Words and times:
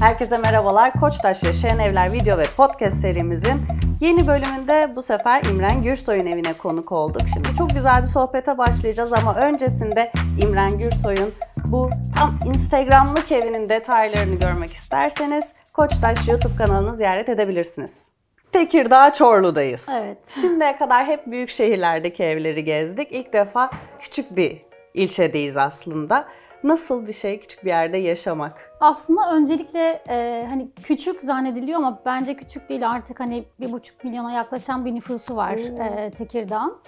Herkese 0.00 0.38
merhabalar. 0.38 0.92
Koçtaş 0.92 1.42
Yaşayan 1.42 1.78
Evler 1.78 2.12
video 2.12 2.38
ve 2.38 2.42
podcast 2.56 2.96
serimizin 2.96 3.60
yeni 4.00 4.26
bölümünde 4.26 4.92
bu 4.96 5.02
sefer 5.02 5.42
İmren 5.44 5.82
Gürsoy'un 5.82 6.26
evine 6.26 6.52
konuk 6.52 6.92
olduk. 6.92 7.22
Şimdi 7.34 7.48
çok 7.58 7.70
güzel 7.70 8.02
bir 8.02 8.08
sohbete 8.08 8.58
başlayacağız 8.58 9.12
ama 9.12 9.34
öncesinde 9.34 10.12
İmren 10.42 10.78
Gürsoy'un 10.78 11.32
bu 11.66 11.90
tam 12.16 12.38
Instagram'lık 12.46 13.32
evinin 13.32 13.68
detaylarını 13.68 14.34
görmek 14.34 14.72
isterseniz 14.72 15.52
Koçtaş 15.74 16.28
YouTube 16.28 16.54
kanalını 16.54 16.96
ziyaret 16.96 17.28
edebilirsiniz. 17.28 18.08
Tekirdağ 18.52 19.12
Çorlu'dayız. 19.12 19.88
Evet. 20.02 20.18
Şimdiye 20.40 20.76
kadar 20.76 21.06
hep 21.06 21.26
büyük 21.26 21.50
şehirlerdeki 21.50 22.22
evleri 22.22 22.64
gezdik. 22.64 23.08
İlk 23.12 23.32
defa 23.32 23.70
küçük 23.98 24.36
bir 24.36 24.62
ilçedeyiz 24.94 25.56
aslında. 25.56 26.26
Nasıl 26.64 27.06
bir 27.06 27.12
şey 27.12 27.40
küçük 27.40 27.64
bir 27.64 27.68
yerde 27.68 27.96
yaşamak? 27.96 28.76
Aslında 28.80 29.32
öncelikle 29.34 30.02
e, 30.08 30.46
hani 30.48 30.68
küçük 30.82 31.22
zannediliyor 31.22 31.78
ama 31.78 32.02
bence 32.06 32.34
küçük 32.36 32.68
değil 32.68 32.90
artık 32.90 33.20
hani 33.20 33.44
bir 33.60 33.72
buçuk 33.72 34.04
milyona 34.04 34.32
yaklaşan 34.32 34.84
bir 34.84 34.94
nüfusu 34.94 35.36
var 35.36 35.54
e, 35.54 36.10
Tekirdağ'ın. 36.10 36.78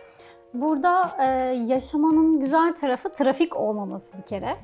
Burada 0.55 1.11
e, 1.21 1.25
yaşamanın 1.55 2.41
güzel 2.41 2.75
tarafı 2.75 3.15
trafik 3.15 3.57
olmaması 3.57 4.19
bir 4.19 4.23
kere. 4.23 4.57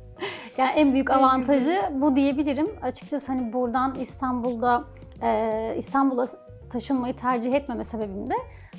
yani 0.58 0.70
en 0.70 0.92
büyük 0.92 1.10
En 1.10 1.14
avantajı 1.14 1.82
bu 1.92 2.16
diyebilirim. 2.16 2.66
Açıkçası 2.82 3.32
hani 3.32 3.52
buradan 3.52 3.94
İstanbul'da 4.00 4.84
e, 5.22 5.74
İstanbul'a 5.76 6.26
taşınmayı 6.70 7.16
tercih 7.16 7.54
etmeme 7.54 7.84
sebebim 7.84 8.30
de 8.30 8.34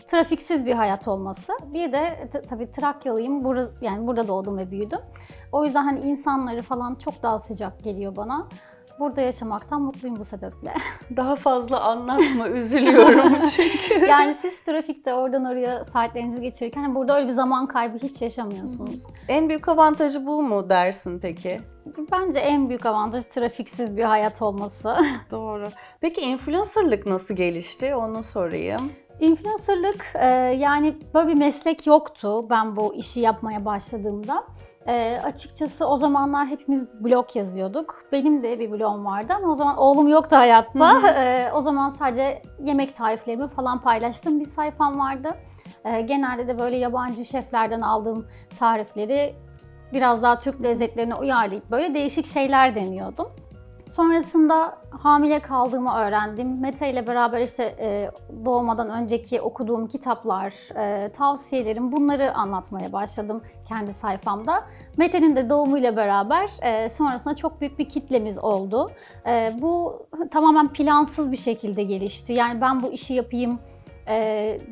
trafiksiz 0.07 0.65
bir 0.65 0.73
hayat 0.73 1.07
olması. 1.07 1.53
Bir 1.73 1.91
de 1.91 2.29
tabii 2.49 2.71
Trakyalıyım. 2.71 3.43
Burası, 3.43 3.71
yani 3.81 4.07
burada 4.07 4.27
doğdum 4.27 4.57
ve 4.57 4.71
büyüdüm. 4.71 4.99
O 5.51 5.63
yüzden 5.63 5.83
hani 5.83 5.99
insanları 5.99 6.61
falan 6.61 6.95
çok 6.95 7.23
daha 7.23 7.39
sıcak 7.39 7.83
geliyor 7.83 8.15
bana. 8.15 8.47
Burada 8.99 9.21
yaşamaktan 9.21 9.81
mutluyum 9.81 10.15
bu 10.19 10.25
sebeple. 10.25 10.73
Daha 11.17 11.35
fazla 11.35 11.81
anlatma, 11.81 12.49
üzülüyorum 12.49 13.49
çünkü. 13.55 14.05
yani 14.05 14.33
siz 14.35 14.63
trafikte 14.63 15.13
oradan 15.13 15.45
oraya 15.45 15.83
saatlerinizi 15.83 16.41
geçirirken 16.41 16.81
hani 16.81 16.95
burada 16.95 17.15
öyle 17.15 17.25
bir 17.25 17.31
zaman 17.31 17.67
kaybı 17.67 17.97
hiç 17.97 18.21
yaşamıyorsunuz. 18.21 19.03
En 19.27 19.49
büyük 19.49 19.67
avantajı 19.69 20.25
bu 20.25 20.41
mu 20.43 20.69
dersin 20.69 21.19
peki? 21.19 21.57
Bence 22.11 22.39
en 22.39 22.69
büyük 22.69 22.85
avantaj 22.85 23.25
trafiksiz 23.25 23.97
bir 23.97 24.03
hayat 24.03 24.41
olması. 24.41 24.97
Doğru. 25.31 25.65
Peki 26.01 26.21
influencerlık 26.21 27.05
nasıl 27.05 27.35
gelişti? 27.35 27.95
Onu 27.95 28.23
sorayım. 28.23 28.91
Influencerlık 29.19 30.05
e, 30.15 30.25
yani 30.59 30.95
böyle 31.13 31.27
bir 31.27 31.37
meslek 31.37 31.87
yoktu 31.87 32.49
ben 32.49 32.75
bu 32.75 32.95
işi 32.95 33.21
yapmaya 33.21 33.65
başladığımda. 33.65 34.43
E, 34.87 35.19
açıkçası 35.23 35.87
o 35.87 35.97
zamanlar 35.97 36.47
hepimiz 36.47 37.03
blog 37.03 37.35
yazıyorduk. 37.35 38.03
Benim 38.11 38.43
de 38.43 38.59
bir 38.59 38.71
blogum 38.71 39.05
vardı 39.05 39.33
ama 39.37 39.47
o 39.47 39.53
zaman 39.55 39.77
oğlum 39.77 40.07
yoktu 40.07 40.35
hayatta. 40.35 40.79
E, 41.07 41.51
o 41.53 41.61
zaman 41.61 41.89
sadece 41.89 42.41
yemek 42.63 42.95
tariflerimi 42.95 43.47
falan 43.47 43.81
paylaştığım 43.81 44.39
bir 44.39 44.45
sayfam 44.45 44.99
vardı. 44.99 45.35
E, 45.85 46.01
genelde 46.01 46.47
de 46.47 46.59
böyle 46.59 46.77
yabancı 46.77 47.25
şeflerden 47.25 47.81
aldığım 47.81 48.27
tarifleri 48.59 49.35
biraz 49.93 50.23
daha 50.23 50.39
Türk 50.39 50.63
lezzetlerine 50.63 51.15
uyarlayıp 51.15 51.71
böyle 51.71 51.93
değişik 51.93 52.27
şeyler 52.27 52.75
deniyordum. 52.75 53.27
Sonrasında 53.89 54.77
hamile 54.89 55.39
kaldığımı 55.39 55.93
öğrendim. 55.93 56.59
Mete 56.59 56.91
ile 56.91 57.07
beraber 57.07 57.41
işte 57.41 57.63
e, 57.63 58.11
doğmadan 58.45 58.89
önceki 58.89 59.41
okuduğum 59.41 59.87
kitaplar, 59.87 60.53
e, 60.75 61.09
tavsiyelerim 61.09 61.91
bunları 61.91 62.33
anlatmaya 62.33 62.93
başladım 62.93 63.41
kendi 63.67 63.93
sayfamda. 63.93 64.63
Mete'nin 64.97 65.35
de 65.35 65.49
doğumuyla 65.49 65.95
beraber 65.95 66.49
e, 66.61 66.89
sonrasında 66.89 67.35
çok 67.35 67.61
büyük 67.61 67.79
bir 67.79 67.89
kitlemiz 67.89 68.39
oldu. 68.39 68.89
Bu 69.53 70.07
tamamen 70.31 70.67
plansız 70.67 71.31
bir 71.31 71.37
şekilde 71.37 71.83
gelişti. 71.83 72.33
Yani 72.33 72.61
ben 72.61 72.83
bu 72.83 72.91
işi 72.91 73.13
yapayım 73.13 73.59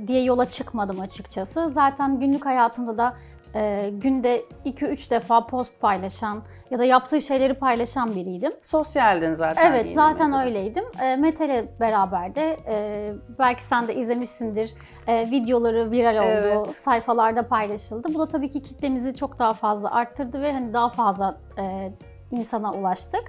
diye 0.07 0.23
yola 0.23 0.45
çıkmadım 0.45 1.00
açıkçası. 1.00 1.69
Zaten 1.69 2.19
günlük 2.19 2.45
hayatımda 2.45 2.97
da 2.97 3.13
e, 3.55 3.89
günde 3.93 4.45
2-3 4.66 5.09
defa 5.09 5.47
post 5.47 5.81
paylaşan 5.81 6.43
ya 6.71 6.79
da 6.79 6.85
yaptığı 6.85 7.21
şeyleri 7.21 7.53
paylaşan 7.53 8.16
biriydim. 8.16 8.51
Sosyaldin 8.61 9.33
zaten. 9.33 9.71
Evet 9.71 9.93
zaten 9.93 10.33
de. 10.33 10.38
öyleydim. 10.38 10.85
E, 11.01 11.16
Mete 11.16 11.45
ile 11.45 11.79
beraber 11.79 12.35
de 12.35 12.57
e, 12.67 13.13
belki 13.39 13.63
sen 13.63 13.88
de 13.88 13.95
izlemişsindir 13.95 14.73
e, 15.07 15.31
videoları 15.31 15.91
viral 15.91 16.17
oldu, 16.17 16.47
Evet. 16.66 16.77
sayfalarda 16.77 17.47
paylaşıldı. 17.47 18.07
Bu 18.13 18.19
da 18.19 18.27
tabii 18.27 18.49
ki 18.49 18.61
kitlemizi 18.61 19.16
çok 19.16 19.39
daha 19.39 19.53
fazla 19.53 19.91
arttırdı 19.91 20.41
ve 20.41 20.53
hani 20.53 20.73
daha 20.73 20.89
fazla 20.89 21.37
e, 21.59 21.91
insana 22.31 22.72
ulaştık. 22.72 23.23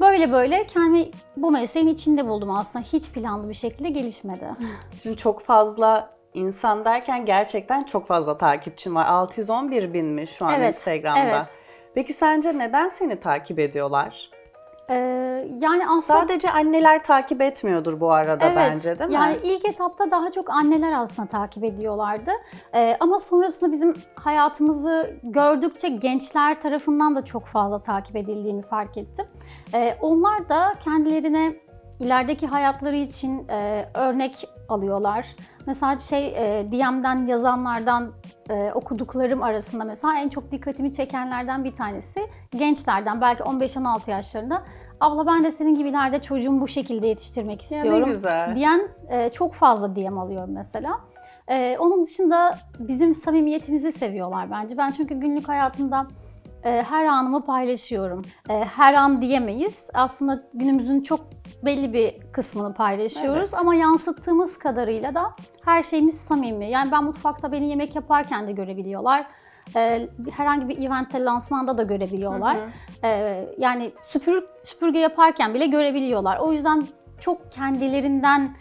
Böyle 0.00 0.32
böyle 0.32 0.66
kendimi 0.66 1.10
bu 1.36 1.50
mesleğin 1.50 1.88
içinde 1.88 2.28
buldum 2.28 2.50
aslında. 2.50 2.84
Hiç 2.84 3.10
planlı 3.10 3.48
bir 3.48 3.54
şekilde 3.54 3.88
gelişmedi. 3.88 4.46
Şimdi 5.02 5.16
çok 5.16 5.40
fazla 5.42 6.15
insan 6.36 6.84
derken 6.84 7.26
gerçekten 7.26 7.82
çok 7.82 8.06
fazla 8.06 8.38
takipçin 8.38 8.94
var. 8.94 9.06
611 9.06 9.92
binmiş 9.94 10.30
şu 10.30 10.46
an 10.46 10.52
Evet, 10.56 10.74
Instagram'da. 10.74 11.20
evet. 11.20 11.58
Peki 11.94 12.12
sence 12.12 12.58
neden 12.58 12.88
seni 12.88 13.20
takip 13.20 13.58
ediyorlar? 13.58 14.30
E, 14.90 14.94
yani 15.60 15.88
aslında 15.88 16.20
Sadece 16.20 16.50
anneler 16.50 17.04
takip 17.04 17.40
etmiyordur 17.40 18.00
bu 18.00 18.12
arada 18.12 18.52
bence 18.56 18.98
değil 18.98 19.10
mi? 19.10 19.14
Yani 19.14 19.36
ilk 19.42 19.68
etapta 19.68 20.10
daha 20.10 20.30
çok 20.30 20.50
anneler 20.50 20.92
aslında 20.92 21.28
takip 21.28 21.64
ediyorlardı. 21.64 22.30
Ee, 22.74 22.96
ama 23.00 23.18
sonrasında 23.18 23.72
bizim 23.72 23.94
hayatımızı 24.24 25.16
gördükçe 25.22 25.88
gençler 25.88 26.60
tarafından 26.60 27.16
da 27.16 27.24
çok 27.24 27.46
fazla 27.46 27.78
takip 27.78 28.16
edildiğini 28.16 28.62
fark 28.62 28.96
ettim. 28.96 29.26
Ee, 29.74 29.96
onlar 30.00 30.48
da 30.48 30.72
kendilerine 30.84 31.56
ilerideki 32.00 32.46
hayatları 32.46 32.96
için 32.96 33.48
e, 33.48 33.88
örnek 33.94 34.48
alıyorlar. 34.68 35.26
Mesela 35.66 35.98
şey 35.98 36.26
e, 36.28 36.66
DM'den 36.72 37.26
yazanlardan 37.26 38.12
e, 38.50 38.72
okuduklarım 38.74 39.42
arasında 39.42 39.84
mesela 39.84 40.18
en 40.18 40.28
çok 40.28 40.50
dikkatimi 40.52 40.92
çekenlerden 40.92 41.64
bir 41.64 41.74
tanesi 41.74 42.20
gençlerden 42.50 43.20
belki 43.20 43.42
15-16 43.42 44.10
yaşlarında 44.10 44.62
abla 45.00 45.26
ben 45.26 45.44
de 45.44 45.50
senin 45.50 45.74
gibi 45.74 45.88
ileride 45.88 46.22
çocuğumu 46.22 46.60
bu 46.60 46.68
şekilde 46.68 47.06
yetiştirmek 47.06 47.62
Ya 47.62 47.68
ne 47.70 47.76
istiyorum 47.78 48.08
güzel. 48.08 48.54
diyen 48.54 48.88
e, 49.08 49.30
çok 49.30 49.54
fazla 49.54 49.96
DM 49.96 50.18
alıyorum 50.18 50.50
mesela. 50.54 51.00
E, 51.48 51.78
onun 51.78 52.04
dışında 52.04 52.58
bizim 52.78 53.14
samimiyetimizi 53.14 53.92
seviyorlar 53.92 54.50
bence. 54.50 54.76
Ben 54.78 54.90
çünkü 54.90 55.14
günlük 55.14 55.48
hayatımda 55.48 56.06
her 56.68 57.04
anımı 57.04 57.44
paylaşıyorum. 57.44 58.22
E, 58.48 58.64
her 58.64 58.94
an 58.94 59.22
diyemeyiz. 59.22 59.90
Aslında 59.94 60.42
günümüzün 60.54 61.00
çok 61.00 61.20
belli 61.62 61.92
bir 61.92 62.32
kısmını 62.32 62.74
paylaşıyoruz 62.74 63.54
ama 63.54 63.74
yansıttığımız 63.74 64.58
kadarıyla 64.58 65.14
da 65.14 65.34
her 65.64 65.82
şeyimiz 65.82 66.20
samimi. 66.20 66.70
Yani 66.70 66.92
ben 66.92 67.04
mutfakta 67.04 67.52
beni 67.52 67.68
yemek 67.68 67.96
yaparken 67.96 68.48
de 68.48 68.52
görebiliyorlar. 68.52 69.26
E, 69.76 70.08
herhangi 70.30 70.68
bir 70.68 70.86
eventte, 70.86 71.24
lansmanda 71.24 71.78
da 71.78 71.82
görebiliyorlar. 71.82 72.56
Hı 72.56 72.60
hı. 72.60 72.70
Ee, 73.04 73.48
yani 73.58 73.92
süpür, 74.02 74.44
süpürge 74.62 74.98
yaparken 74.98 75.54
bile 75.54 75.66
görebiliyorlar. 75.66 76.38
O 76.38 76.52
yüzden 76.52 76.82
çok 77.20 77.52
kendilerinden 77.52 78.56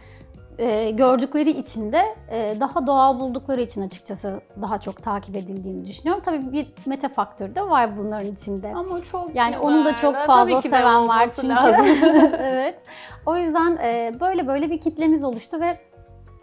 e, 0.58 0.92
gördükleri 0.92 1.50
için 1.50 1.92
de 1.92 2.02
e, 2.32 2.56
daha 2.60 2.88
doğal 2.88 3.20
buldukları 3.20 3.62
için 3.62 3.82
açıkçası 3.82 4.42
daha 4.62 4.80
çok 4.80 5.04
takip 5.04 5.36
edildiğini 5.36 5.86
düşünüyorum. 5.86 6.22
Tabii 6.26 6.52
bir 6.52 6.74
meta 6.86 7.10
faktörü 7.10 7.56
de 7.56 7.62
var 7.62 7.98
bunların 7.98 8.32
içinde. 8.32 8.74
Ama 8.76 9.02
çok 9.12 9.36
Yani 9.36 9.54
güzel. 9.54 9.68
onu 9.68 9.86
da 9.86 9.96
çok 9.96 10.14
Tabii 10.16 10.28
fazla 10.28 10.62
seven 10.62 11.08
var 11.08 11.30
çünkü. 11.34 11.56
evet. 12.40 12.82
O 13.26 13.38
yüzden 13.38 13.78
e, 13.84 14.14
böyle 14.20 14.48
böyle 14.48 14.70
bir 14.70 14.82
kitlemiz 14.82 15.24
oluştu 15.24 15.60
ve 15.62 15.78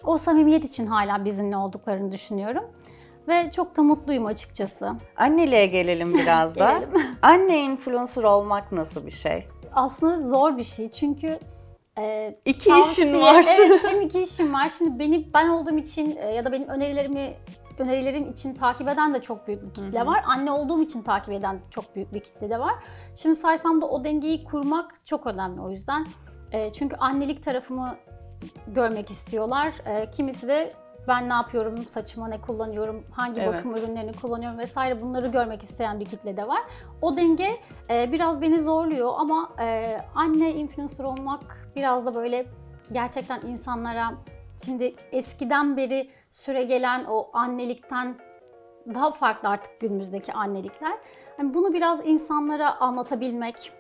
o 0.05 0.19
samimiyet 0.19 0.65
için 0.65 0.87
hala 0.87 1.25
bizimle 1.25 1.57
olduklarını 1.57 2.13
düşünüyorum. 2.13 2.65
Ve 3.29 3.51
çok 3.51 3.77
da 3.77 3.83
mutluyum 3.83 4.27
açıkçası. 4.27 4.93
Anneliğe 5.17 5.67
gelelim 5.67 6.15
biraz 6.19 6.59
da. 6.59 6.73
Gelelim. 6.73 7.03
Anne 7.23 7.61
influencer 7.61 8.23
olmak 8.23 8.73
nasıl 8.73 9.07
bir 9.07 9.11
şey? 9.11 9.49
Aslında 9.75 10.19
zor 10.19 10.57
bir 10.57 10.63
şey 10.63 10.91
çünkü 10.91 11.39
e, 11.99 12.37
İki 12.45 12.71
tavsiye- 12.71 12.93
işin 12.93 13.21
var. 13.21 13.47
Evet 13.49 13.81
benim 13.85 14.01
iki 14.01 14.21
işim 14.23 14.55
var. 14.55 14.73
Şimdi 14.79 14.99
beni 14.99 15.35
ben 15.35 15.49
olduğum 15.49 15.79
için 15.79 16.17
e, 16.17 16.35
ya 16.35 16.45
da 16.45 16.53
benim 16.53 16.69
önerilerimi 16.69 17.35
önerilerim 17.79 18.29
için 18.31 18.55
takip 18.55 18.89
eden 18.89 19.15
de 19.15 19.21
çok 19.21 19.47
büyük 19.47 19.63
bir 19.63 19.75
kitle 19.75 19.99
Hı 19.99 20.03
hı. 20.03 20.07
var. 20.07 20.25
Anne 20.27 20.51
olduğum 20.51 20.83
için 20.83 21.03
takip 21.03 21.35
eden 21.35 21.61
çok 21.71 21.97
büyük 21.97 22.15
bir 22.15 22.21
kitle 22.21 22.51
de 22.51 22.59
var. 22.61 22.75
Şimdi 23.17 23.35
sayfamda 23.35 23.87
o 23.89 24.05
dengeyi 24.05 24.45
kurmak 24.45 25.07
çok 25.07 25.27
önemli 25.27 25.61
o 25.61 25.71
yüzden. 25.71 26.07
E, 26.53 26.73
çünkü 26.73 26.97
annelik 26.97 27.43
tarafımı 27.43 27.97
görmek 28.67 29.11
istiyorlar. 29.11 29.73
E, 29.87 30.11
kimisi 30.11 30.49
de 30.49 30.73
ben 31.09 31.29
ne 31.29 31.33
yapıyorum, 31.33 31.77
saçıma 31.89 32.29
ne 32.29 32.41
kullanıyorum, 32.41 33.05
hangi 33.13 33.41
Evet. 33.41 33.55
bakım 33.55 33.77
ürünlerini 33.77 34.13
kullanıyorum 34.13 34.59
vesaire 34.59 35.03
bunları 35.03 35.29
görmek 35.29 35.63
isteyen 35.63 36.01
bir 36.01 36.05
kitle 36.05 36.37
de 36.37 36.49
var. 36.49 36.63
O 37.03 37.17
denge 37.17 37.51
e, 37.91 38.13
biraz 38.13 38.41
beni 38.43 38.61
zorluyor 38.61 39.13
ama 39.17 39.53
e, 39.61 39.97
anne 40.15 40.51
influencer 40.53 41.05
olmak 41.05 41.41
biraz 41.77 42.07
da 42.07 42.15
böyle 42.15 42.47
gerçekten 42.93 43.41
insanlara 43.41 44.15
şimdi 44.65 44.95
eskiden 45.13 45.77
beri 45.77 46.11
süre 46.29 46.63
gelen 46.63 47.05
o 47.05 47.31
annelikten 47.33 48.17
daha 48.95 49.13
farklı 49.13 49.49
artık 49.49 49.81
günümüzdeki 49.81 50.33
annelikler. 50.33 50.99
Hani 51.37 51.55
bunu 51.55 51.73
biraz 51.73 52.07
insanlara 52.07 52.81
anlatabilmek, 52.81 53.73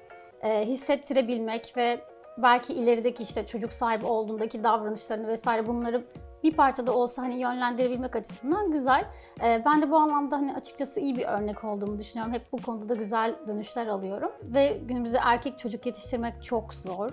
e, 0.43 0.67
hissettirebilmek 0.67 1.77
ve 1.77 2.01
belki 2.39 2.75
ilerideki 2.75 3.23
işte 3.23 3.47
çocuk 3.47 3.73
sahibi 3.73 4.07
olduğundaki 4.07 4.65
davranışlarını 4.65 5.29
vesaire 5.29 5.67
bunları 5.67 6.05
bir 6.43 6.56
parçada 6.56 6.94
olsa 6.94 7.23
hani 7.23 7.41
yönlendirebilmek 7.41 8.17
açısından 8.17 8.71
güzel. 8.71 9.05
Ee, 9.43 9.62
ben 9.67 9.83
de 9.83 9.91
bu 9.91 9.97
anlamda 9.97 10.37
hani 10.37 10.55
açıkçası 10.55 11.00
iyi 11.00 11.17
bir 11.17 11.25
örnek 11.25 11.65
olduğumu 11.65 11.99
düşünüyorum. 11.99 12.35
Hep 12.35 12.53
bu 12.53 12.56
konuda 12.56 12.89
da 12.89 12.94
güzel 12.94 13.35
dönüşler 13.47 13.87
alıyorum. 13.87 14.33
Ve 14.43 14.81
günümüzde 14.85 15.19
erkek 15.23 15.59
çocuk 15.59 15.87
yetiştirmek 15.87 16.44
çok 16.44 16.75
zor. 16.75 17.11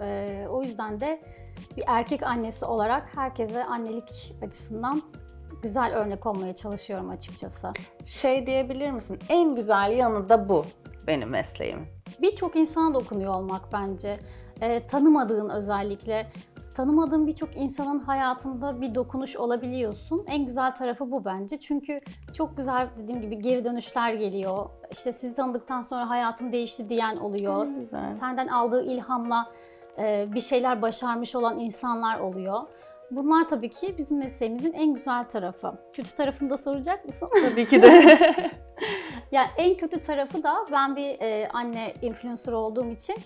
Ee, 0.00 0.46
o 0.50 0.62
yüzden 0.62 1.00
de 1.00 1.22
bir 1.76 1.84
erkek 1.86 2.22
annesi 2.22 2.64
olarak 2.64 3.16
herkese 3.16 3.64
annelik 3.64 4.34
açısından 4.42 5.02
güzel 5.62 5.94
örnek 5.94 6.26
olmaya 6.26 6.54
çalışıyorum 6.54 7.10
açıkçası. 7.10 7.72
Şey 8.04 8.46
diyebilir 8.46 8.90
misin? 8.90 9.18
En 9.28 9.54
güzel 9.54 9.92
yanı 9.92 10.28
da 10.28 10.48
bu 10.48 10.64
benim 11.06 11.28
mesleğim. 11.28 11.86
Birçok 12.22 12.56
insana 12.56 12.94
dokunuyor 12.94 13.34
olmak 13.34 13.72
bence. 13.72 14.18
Ee, 14.60 14.86
tanımadığın 14.86 15.50
özellikle 15.50 16.30
tanımadığın 16.76 17.26
birçok 17.26 17.56
insanın 17.56 17.98
hayatında 17.98 18.80
bir 18.80 18.94
dokunuş 18.94 19.36
olabiliyorsun. 19.36 20.24
En 20.28 20.44
güzel 20.44 20.74
tarafı 20.74 21.10
bu 21.10 21.24
bence. 21.24 21.56
Çünkü 21.56 22.00
çok 22.32 22.56
güzel 22.56 22.88
dediğim 22.96 23.20
gibi 23.20 23.38
geri 23.38 23.64
dönüşler 23.64 24.14
geliyor. 24.14 24.68
İşte 24.90 25.12
sizi 25.12 25.34
tanıdıktan 25.34 25.80
sonra 25.80 26.10
hayatım 26.10 26.52
değişti 26.52 26.88
diyen 26.88 27.16
oluyor. 27.16 27.62
Güzel. 27.62 28.10
Senden 28.10 28.48
aldığı 28.48 28.84
ilhamla 28.84 29.52
e, 29.98 30.28
bir 30.34 30.40
şeyler 30.40 30.82
başarmış 30.82 31.34
olan 31.34 31.58
insanlar 31.58 32.20
oluyor. 32.20 32.60
Bunlar 33.10 33.48
tabii 33.48 33.70
ki 33.70 33.94
bizim 33.98 34.18
mesleğimizin 34.18 34.72
en 34.72 34.94
güzel 34.94 35.28
tarafı. 35.28 35.72
Kötü 35.92 36.14
tarafını 36.14 36.50
da 36.50 36.56
soracak 36.56 37.04
mısın? 37.04 37.28
Tabii 37.50 37.66
ki 37.66 37.82
de. 37.82 38.18
Yani 39.32 39.48
en 39.56 39.74
kötü 39.74 40.00
tarafı 40.00 40.42
da 40.42 40.64
ben 40.72 40.96
bir 40.96 41.20
e, 41.20 41.48
anne 41.48 41.94
influencer 42.02 42.52
olduğum 42.52 42.90
için 42.90 43.16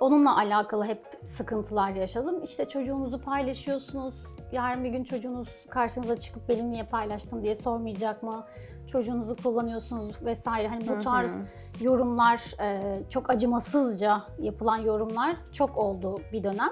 onunla 0.00 0.36
alakalı 0.36 0.84
hep 0.84 1.02
sıkıntılar 1.24 1.90
yaşadım. 1.90 2.44
İşte 2.44 2.68
çocuğunuzu 2.68 3.20
paylaşıyorsunuz. 3.20 4.14
Yarın 4.52 4.84
bir 4.84 4.90
gün 4.90 5.04
çocuğunuz 5.04 5.48
karşınıza 5.70 6.16
çıkıp 6.16 6.48
beni 6.48 6.70
niye 6.70 6.82
paylaştın 6.84 7.42
diye 7.42 7.54
sormayacak 7.54 8.22
mı? 8.22 8.44
Çocuğunuzu 8.86 9.36
kullanıyorsunuz 9.36 10.24
vesaire. 10.24 10.68
Hani 10.68 10.88
bu 10.88 10.92
hı. 10.92 11.00
tarz 11.00 11.42
yorumlar, 11.80 12.54
e, 12.60 12.80
çok 13.10 13.30
acımasızca 13.30 14.22
yapılan 14.38 14.76
yorumlar 14.76 15.36
çok 15.52 15.76
oldu 15.78 16.20
bir 16.32 16.44
dönem. 16.44 16.70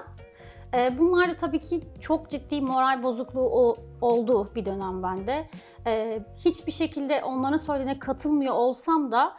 E, 0.73 0.99
bunlar 0.99 1.29
da 1.29 1.33
tabii 1.33 1.59
ki 1.59 1.81
çok 1.99 2.29
ciddi 2.29 2.61
moral 2.61 3.03
bozukluğu 3.03 3.49
o- 3.49 3.75
oldu 4.01 4.49
bir 4.55 4.65
dönem 4.65 5.03
bende. 5.03 5.45
E, 5.87 6.19
hiçbir 6.35 6.71
şekilde 6.71 7.23
onların 7.23 7.57
söylediğine 7.57 7.99
katılmıyor 7.99 8.53
olsam 8.55 9.11
da 9.11 9.33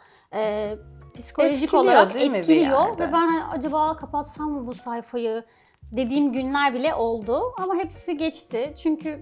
psikolojik 1.19 1.63
Etkiliyor, 1.63 1.83
olarak 1.83 2.15
etkiliyor 2.15 2.99
ve 2.99 3.11
ben 3.11 3.27
hani 3.27 3.43
acaba 3.43 3.97
kapatsam 3.97 4.51
mı 4.51 4.67
bu 4.67 4.73
sayfayı 4.73 5.43
dediğim 5.91 6.33
günler 6.33 6.73
bile 6.73 6.95
oldu 6.95 7.41
ama 7.57 7.75
hepsi 7.75 8.17
geçti. 8.17 8.73
Çünkü 8.83 9.21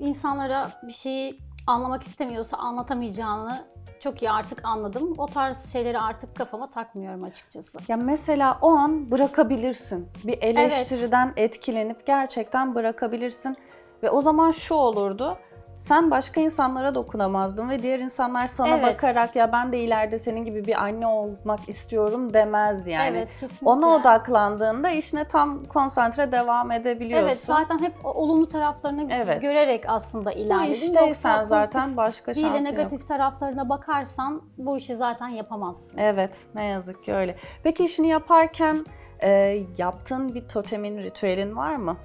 insanlara 0.00 0.70
bir 0.82 0.92
şeyi 0.92 1.38
anlamak 1.66 2.02
istemiyorsa 2.02 2.56
anlatamayacağını 2.56 3.64
çok 4.00 4.22
iyi 4.22 4.30
artık 4.30 4.64
anladım. 4.64 5.14
O 5.18 5.26
tarz 5.26 5.72
şeyleri 5.72 5.98
artık 5.98 6.36
kafama 6.36 6.70
takmıyorum 6.70 7.24
açıkçası. 7.24 7.78
Ya 7.88 7.96
mesela 7.96 8.58
o 8.62 8.70
an 8.70 9.10
bırakabilirsin. 9.10 10.08
Bir 10.24 10.42
eleştiriden 10.42 11.32
etkilenip 11.36 12.06
gerçekten 12.06 12.74
bırakabilirsin. 12.74 13.56
Ve 14.02 14.10
o 14.10 14.20
zaman 14.20 14.50
şu 14.50 14.74
olurdu. 14.74 15.38
Sen 15.80 16.10
başka 16.10 16.40
insanlara 16.40 16.94
dokunamazdın 16.94 17.68
ve 17.68 17.82
diğer 17.82 17.98
insanlar 17.98 18.46
sana 18.46 18.68
Evet. 18.68 18.82
bakarak 18.84 19.36
ya 19.36 19.52
ben 19.52 19.72
de 19.72 19.78
ileride 19.80 20.18
senin 20.18 20.44
gibi 20.44 20.64
bir 20.64 20.82
anne 20.84 21.06
olmak 21.06 21.68
istiyorum 21.68 22.32
demezdi 22.34 22.90
yani. 22.90 23.16
evet 23.16 23.28
kesinlikle. 23.40 23.66
Ona 23.66 23.88
odaklandığında 23.88 24.90
işine 24.90 25.24
tam 25.24 25.64
konsantre 25.64 26.32
devam 26.32 26.70
edebiliyorsun. 26.72 27.26
Evet 27.28 27.38
zaten 27.40 27.78
hep 27.78 27.92
olumlu 28.04 28.46
taraflarını 28.46 29.08
Evet. 29.12 29.42
görerek 29.42 29.84
aslında 29.88 30.30
Bu 30.30 30.34
ilerledin. 30.34 30.72
işteysen 30.72 31.06
Yoksa 31.06 31.44
zaten 31.44 31.80
pozitif 31.82 31.96
başka 31.96 32.34
değil 32.34 32.46
de 32.46 32.50
şansın 32.50 32.66
yok. 32.66 32.74
negatif 32.76 33.08
taraflarına 33.08 33.68
bakarsan 33.68 34.42
bu 34.58 34.78
işi 34.78 34.94
zaten 34.96 35.28
yapamazsın. 35.28 35.98
Evet, 35.98 36.46
ne 36.54 36.64
yazık 36.64 37.04
ki 37.04 37.14
öyle. 37.14 37.36
Peki 37.62 37.84
işini 37.84 38.08
yaparken 38.08 38.84
e, 39.22 39.58
yaptığın 39.78 40.34
bir 40.34 40.48
totemin, 40.48 40.98
ritüelin 40.98 41.56
var 41.56 41.76
mı? 41.76 41.96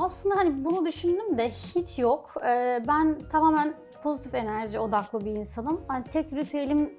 Aslında 0.00 0.36
hani 0.36 0.64
bunu 0.64 0.86
düşündüm 0.86 1.38
de 1.38 1.50
hiç 1.50 1.98
yok. 1.98 2.34
Ee, 2.46 2.82
ben 2.88 3.18
tamamen 3.32 3.74
pozitif 4.02 4.34
enerji 4.34 4.78
odaklı 4.80 5.20
bir 5.20 5.30
insanım. 5.30 5.80
Hani 5.88 6.04
tek 6.04 6.32
ritüelim 6.32 6.90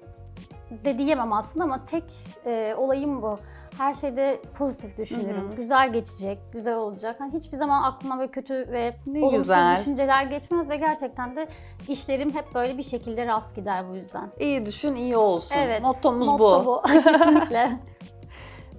de 0.84 0.98
diyemem 0.98 1.32
aslında 1.32 1.64
ama 1.64 1.86
tek 1.86 2.04
e, 2.46 2.74
olayım 2.78 3.22
bu. 3.22 3.34
Her 3.78 3.94
şeyde 3.94 4.40
pozitif 4.58 4.98
düşünürüm. 4.98 5.48
Hı 5.50 5.52
hı. 5.52 5.56
Güzel 5.56 5.92
geçecek, 5.92 6.38
güzel 6.52 6.76
olacak. 6.76 7.16
Hani 7.18 7.32
hiçbir 7.32 7.56
zaman 7.56 7.82
aklıma 7.82 8.18
böyle 8.18 8.30
kötü 8.30 8.54
ve 8.54 8.96
Ne 9.06 9.18
olumsuz 9.18 9.38
güzel. 9.42 9.76
düşünceler 9.80 10.24
geçmez 10.24 10.70
ve 10.70 10.76
gerçekten 10.76 11.36
de 11.36 11.48
işlerim 11.88 12.34
hep 12.34 12.54
böyle 12.54 12.78
bir 12.78 12.82
şekilde 12.82 13.26
rast 13.26 13.56
gider 13.56 13.84
bu 13.90 13.96
yüzden. 13.96 14.30
İyi 14.40 14.66
düşün, 14.66 14.94
iyi 14.94 15.16
olsun. 15.16 15.54
Evet. 15.58 15.82
Mottomuz 15.82 16.26
motto 16.26 16.60
bu. 16.60 16.66
bu. 16.66 16.82
Kesinlikle. 17.02 17.78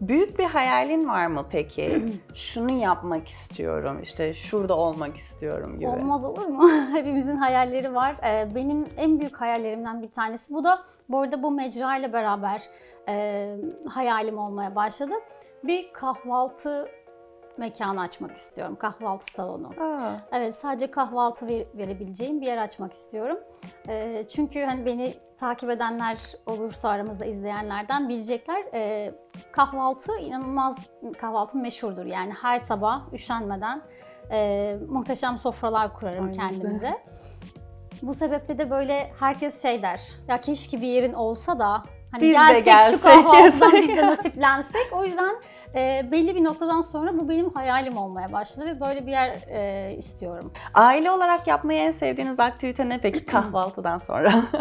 Büyük 0.01 0.39
bir 0.39 0.45
hayalin 0.45 1.07
var 1.09 1.27
mı 1.27 1.45
peki? 1.49 2.05
Şunu 2.33 2.71
yapmak 2.71 3.27
istiyorum, 3.27 3.99
işte 4.03 4.33
şurada 4.33 4.77
olmak 4.77 5.17
istiyorum 5.17 5.79
gibi. 5.79 5.89
Olmaz 5.89 6.25
olur 6.25 6.47
mu? 6.47 6.69
Hepimizin 6.93 7.35
hayalleri 7.35 7.95
var. 7.95 8.15
Ee, 8.23 8.55
Benim 8.55 8.85
en 8.97 9.19
büyük 9.19 9.41
hayallerimden 9.41 10.01
bir 10.01 10.11
tanesi. 10.11 10.53
Bu 10.53 10.63
da 10.63 10.79
bu 11.09 11.19
arada 11.19 11.43
bu 11.43 11.51
mecra 11.51 11.97
ile 11.97 12.13
beraber 12.13 12.61
e, 13.09 13.47
hayalim 13.89 14.37
olmaya 14.37 14.75
başladı. 14.75 15.13
Bir 15.63 15.93
kahvaltı 15.93 16.87
mekanı 17.57 18.01
açmak 18.01 18.35
istiyorum. 18.35 18.75
Kahvaltı 18.79 19.25
salonu. 19.33 19.67
Aa, 19.67 20.11
Evet 20.31 20.55
sadece 20.55 20.91
kahvaltı 20.91 21.47
ver- 21.47 21.65
verebileceğim 21.73 22.41
bir 22.41 22.45
yer 22.45 22.57
açmak 22.57 22.93
istiyorum. 22.93 23.39
Ee, 23.89 24.25
çünkü 24.35 24.63
hani 24.63 24.85
beni 24.85 25.13
takip 25.37 25.69
edenler 25.69 26.17
olursa 26.45 26.89
aramızda 26.89 27.25
izleyenlerden 27.25 28.09
bilecekler. 28.09 28.63
Ee, 28.73 29.11
kahvaltı 29.51 30.17
inanılmaz 30.19 30.89
kahvaltı 31.21 31.57
meşhurdur. 31.57 32.05
Yani 32.05 32.33
her 32.41 32.57
sabah 32.57 33.13
üşenmeden 33.13 33.81
e, 34.31 34.77
muhteşem 34.89 35.37
sofralar 35.37 35.93
kurarım 35.93 36.23
Ay, 36.23 36.29
güzel. 36.31 36.49
kendimize. 36.49 36.93
Bu 38.01 38.13
sebeple 38.13 38.57
de 38.57 38.69
böyle 38.69 39.11
herkes 39.19 39.61
şey 39.61 39.81
der. 39.81 40.01
Ya 40.27 40.39
keşke 40.41 40.77
bir 40.77 40.87
yerin 40.87 41.13
olsa 41.13 41.59
da 41.59 41.83
hani 42.11 42.21
Biz 42.21 42.29
de 42.29 42.31
gelsek, 42.31 42.65
gelsek, 42.65 42.95
şu 42.99 43.03
kahvaltıdan 43.03 43.71
biz 43.73 43.89
de 43.89 44.01
nasiplensek. 44.07 44.93
O 44.93 45.03
yüzden 45.03 45.35
e, 45.75 46.11
belli 46.11 46.35
bir 46.35 46.43
noktadan 46.43 46.81
sonra 46.81 47.19
bu 47.19 47.29
benim 47.29 47.49
hayalim 47.49 47.97
olmaya 47.97 48.31
başladı 48.31 48.65
ve 48.65 48.79
böyle 48.79 49.05
bir 49.05 49.11
yer 49.11 49.35
e, 49.47 49.93
istiyorum. 49.95 50.51
Aile 50.73 51.11
olarak 51.11 51.47
yapmayı 51.47 51.79
en 51.79 51.91
sevdiğiniz 51.91 52.39
aktivite 52.39 52.89
ne 52.89 53.01
peki 53.01 53.25
kahvaltıdan 53.25 53.97
sonra? 53.97 54.33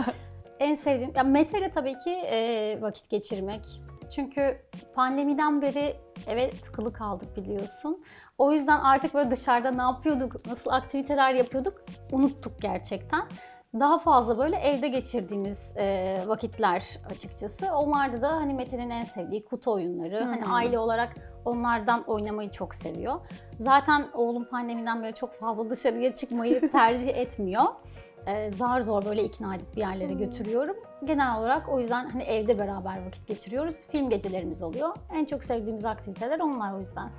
En 0.61 0.75
sevdiğim, 0.75 1.13
ya 1.17 1.23
Mete 1.23 1.59
ile 1.59 1.71
tabii 1.71 1.97
ki 1.99 2.11
e, 2.11 2.79
vakit 2.83 3.11
geçirmek. 3.11 3.83
Çünkü 4.15 4.63
pandemiden 4.95 5.63
beri 5.63 5.97
eve 6.27 6.51
tıkılı 6.51 6.93
kaldık 6.93 7.37
biliyorsun. 7.37 8.05
O 8.39 8.53
yüzden 8.53 8.81
artık 8.81 9.15
böyle 9.15 9.31
dışarıda 9.31 9.71
ne 9.71 9.83
yapıyorduk, 9.83 10.47
nasıl 10.47 10.71
aktiviteler 10.71 11.35
yapıyorduk 11.35 11.85
unuttuk 12.13 12.61
gerçekten. 12.61 13.23
Daha 13.81 13.99
fazla 13.99 14.39
böyle 14.39 14.57
evde 14.57 14.89
geçirdiğimiz 14.89 15.75
e, 15.79 16.17
vakitler 16.27 16.99
açıkçası. 17.11 17.73
Onlarda 17.75 18.23
da 18.23 18.29
hani 18.33 18.55
Mete'nin 18.55 18.91
en 18.91 19.05
sevdiği 19.05 19.45
kutu 19.45 19.73
oyunları. 19.73 20.25
Hani 20.25 20.45
Hmm. 20.45 20.55
aile 20.55 20.79
olarak 20.79 21.15
onlardan 21.45 22.03
oynamayı 22.07 22.51
çok 22.51 22.75
seviyor. 22.75 23.21
Zaten 23.59 24.09
oğlum 24.15 24.45
pandemiden 24.45 25.03
beri 25.03 25.15
çok 25.15 25.33
fazla 25.35 25.71
dışarıya 25.71 26.15
çıkmayı 26.15 26.71
tercih 26.73 27.17
etmiyor. 27.17 27.63
Ee, 28.27 28.51
zar 28.51 28.81
zor 28.81 29.05
böyle 29.05 29.25
ikna 29.25 29.55
edip 29.55 29.77
bir 29.77 29.81
yerlere 29.81 30.13
götürüyorum. 30.13 30.77
Genel 31.05 31.39
olarak 31.39 31.69
o 31.69 31.79
yüzden 31.79 32.09
hani 32.11 32.23
evde 32.23 32.59
beraber 32.59 33.07
vakit 33.07 33.27
geçiriyoruz. 33.27 33.87
Film 33.87 34.11
gecelerimiz 34.11 34.63
oluyor. 34.63 34.89
En 35.15 35.25
çok 35.25 35.45
sevdiğimiz 35.45 35.85
aktiviteler 35.85 36.41
onlar 36.41 36.73
o 36.75 36.81
yüzden. 36.81 37.11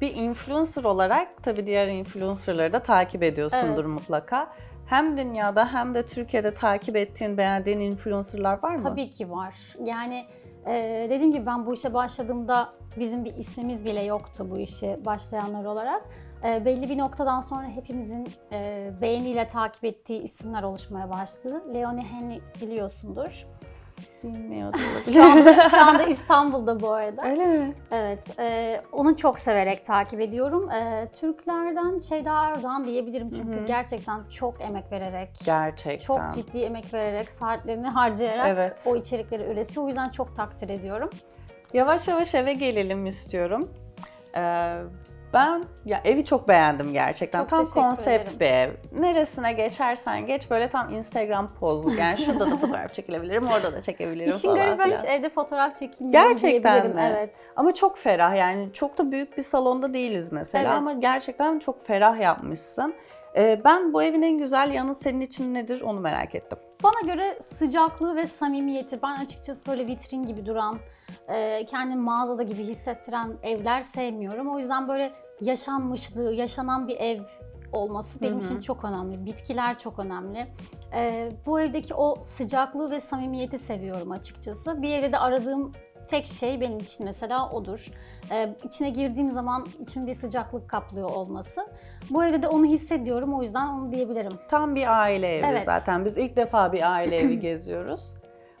bir 0.00 0.14
influencer 0.14 0.84
olarak 0.84 1.42
tabii 1.42 1.66
diğer 1.66 1.88
influencerları 1.88 2.72
da 2.72 2.82
takip 2.82 3.22
ediyorsundur 3.22 3.84
Evet. 3.84 3.94
mutlaka. 3.94 4.52
Hem 4.92 5.16
dünyada 5.16 5.72
hem 5.72 5.94
de 5.94 6.06
Türkiye'de 6.06 6.54
takip 6.54 6.96
ettiğin, 6.96 7.36
beğendiğin 7.36 7.80
influencerlar 7.80 8.62
var 8.62 8.74
mı? 8.74 8.82
Tabii 8.82 9.10
ki 9.10 9.30
var. 9.30 9.54
Yani 9.84 10.26
e, 10.66 11.06
dediğim 11.10 11.32
gibi 11.32 11.46
ben 11.46 11.66
bu 11.66 11.74
işe 11.74 11.94
başladığımda 11.94 12.72
bizim 12.98 13.24
bir 13.24 13.36
ismimiz 13.36 13.84
bile 13.84 14.04
yoktu 14.04 14.46
bu 14.50 14.58
işe 14.58 15.04
başlayanlar 15.04 15.64
olarak. 15.64 16.02
E, 16.44 16.64
belli 16.64 16.90
bir 16.90 16.98
noktadan 16.98 17.40
sonra 17.40 17.66
hepimizin 17.68 18.28
e, 18.52 18.90
beğeniyle 19.02 19.48
takip 19.48 19.84
ettiği 19.84 20.22
isimler 20.22 20.62
oluşmaya 20.62 21.10
başladı. 21.10 21.62
Leonie 21.74 22.04
Henry 22.04 22.40
biliyorsundur. 22.60 23.46
Bilmiyordum. 24.22 24.80
Şu 25.12 25.24
anda, 25.24 25.68
şu 25.68 25.80
anda 25.80 26.02
İstanbul'da 26.02 26.80
bu 26.80 26.92
arada. 26.92 27.28
Öyle 27.28 27.46
mi? 27.46 27.74
Evet, 27.92 28.38
e, 28.40 28.80
onu 28.92 29.16
çok 29.16 29.38
severek 29.38 29.84
takip 29.84 30.20
ediyorum. 30.20 30.70
E, 30.70 31.08
Türklerden 31.20 31.98
Şeyda 31.98 32.44
Erdoğan 32.44 32.84
diyebilirim 32.84 33.30
çünkü 33.30 33.56
Hı 33.58 33.60
hı. 33.62 33.64
gerçekten 33.66 34.20
çok 34.30 34.60
emek 34.60 34.92
vererek, 34.92 35.28
Gerçekten. 35.44 36.06
çok 36.06 36.34
ciddi 36.34 36.58
emek 36.58 36.94
vererek, 36.94 37.32
saatlerini 37.32 37.88
harcayarak 37.88 38.46
Evet. 38.48 38.84
o 38.86 38.96
içerikleri 38.96 39.42
üretiyor. 39.52 39.84
O 39.84 39.88
yüzden 39.88 40.08
çok 40.08 40.36
takdir 40.36 40.68
ediyorum. 40.68 41.10
Yavaş 41.74 42.08
yavaş 42.08 42.34
eve 42.34 42.52
gelelim 42.52 43.06
istiyorum. 43.06 43.70
Ee, 44.36 44.78
ben 45.32 45.64
ya 45.84 46.00
evi 46.04 46.24
çok 46.24 46.48
beğendim 46.48 46.92
gerçekten. 46.92 47.40
Çok 47.40 47.48
tam 47.48 47.64
konsept 47.64 48.24
ederim. 48.24 48.40
bir 48.40 48.46
ev. 48.46 49.00
Neresine 49.02 49.52
geçersen 49.52 50.26
geç 50.26 50.50
böyle 50.50 50.68
tam 50.68 50.94
Instagram 50.94 51.48
pozlu. 51.60 51.94
Yani 51.94 52.18
şurada 52.18 52.50
da 52.50 52.56
fotoğraf 52.56 52.92
çekilebilirim, 52.94 53.46
orada 53.46 53.72
da 53.72 53.82
çekebilirim 53.82 54.28
İşin 54.30 54.48
falan 54.48 54.56
garibi 54.56 54.78
ben 54.78 54.84
filan. 54.84 54.98
hiç 54.98 55.04
evde 55.04 55.28
fotoğraf 55.30 55.74
çekilmiyorum 55.74 56.28
Gerçekten 56.28 56.86
mi? 56.88 57.10
Evet. 57.12 57.52
Ama 57.56 57.74
çok 57.74 57.98
ferah 57.98 58.36
yani 58.36 58.72
çok 58.72 58.98
da 58.98 59.12
büyük 59.12 59.36
bir 59.38 59.42
salonda 59.42 59.92
değiliz 59.94 60.32
mesela 60.32 60.64
Evet. 60.68 60.78
ama 60.78 60.92
gerçekten 60.92 61.58
çok 61.58 61.86
ferah 61.86 62.20
yapmışsın. 62.20 62.94
Ee, 63.36 63.60
ben 63.64 63.92
bu 63.92 64.02
evin 64.02 64.22
en 64.22 64.38
güzel 64.38 64.70
yanı 64.72 64.94
senin 64.94 65.20
için 65.20 65.54
nedir 65.54 65.80
onu 65.80 66.00
merak 66.00 66.34
ettim. 66.34 66.58
Bana 66.82 67.12
göre 67.12 67.38
sıcaklığı 67.40 68.16
ve 68.16 68.26
samimiyeti, 68.26 69.02
ben 69.02 69.16
açıkçası 69.16 69.66
böyle 69.66 69.86
vitrin 69.86 70.26
gibi 70.26 70.46
duran, 70.46 70.78
e, 71.28 71.66
kendimi 71.66 72.02
mağazada 72.02 72.42
gibi 72.42 72.64
hissettiren 72.64 73.32
evler 73.42 73.82
sevmiyorum. 73.82 74.48
O 74.48 74.58
yüzden 74.58 74.88
böyle 74.88 75.12
yaşanmışlığı, 75.40 76.32
yaşanan 76.32 76.88
bir 76.88 76.96
ev 76.96 77.20
olması 77.72 78.20
benim 78.20 78.34
Hı 78.34 78.38
hı. 78.38 78.44
için 78.44 78.60
çok 78.60 78.84
önemli. 78.84 79.26
Bitkiler 79.26 79.78
çok 79.78 79.98
önemli. 79.98 80.46
E, 80.94 81.28
bu 81.46 81.60
evdeki 81.60 81.94
o 81.94 82.14
sıcaklığı 82.20 82.90
ve 82.90 83.00
samimiyeti 83.00 83.58
seviyorum 83.58 84.10
açıkçası. 84.12 84.82
Bir 84.82 84.90
evde 84.90 85.12
de 85.12 85.18
aradığım 85.18 85.72
tek 86.08 86.26
şey 86.26 86.60
benim 86.60 86.78
için 86.78 87.06
mesela 87.06 87.50
odur. 87.50 87.86
E, 88.30 88.54
içine 88.64 88.90
girdiğim 88.90 89.30
zaman 89.30 89.66
içimi 89.80 90.06
bir 90.06 90.14
sıcaklık 90.14 90.68
kaplıyor 90.68 91.10
olması. 91.10 91.66
Bu 92.10 92.24
evde 92.24 92.42
de 92.42 92.48
onu 92.48 92.64
hissediyorum 92.64 93.34
o 93.34 93.42
yüzden 93.42 93.66
onu 93.66 93.92
diyebilirim. 93.92 94.32
Tam 94.48 94.74
bir 94.74 95.00
aile 95.00 95.26
evi 95.26 95.46
Evet. 95.50 95.64
zaten. 95.64 96.04
Biz 96.04 96.18
ilk 96.18 96.36
defa 96.36 96.72
bir 96.72 96.92
aile 96.92 97.16
evi 97.16 97.40
geziyoruz. 97.40 98.14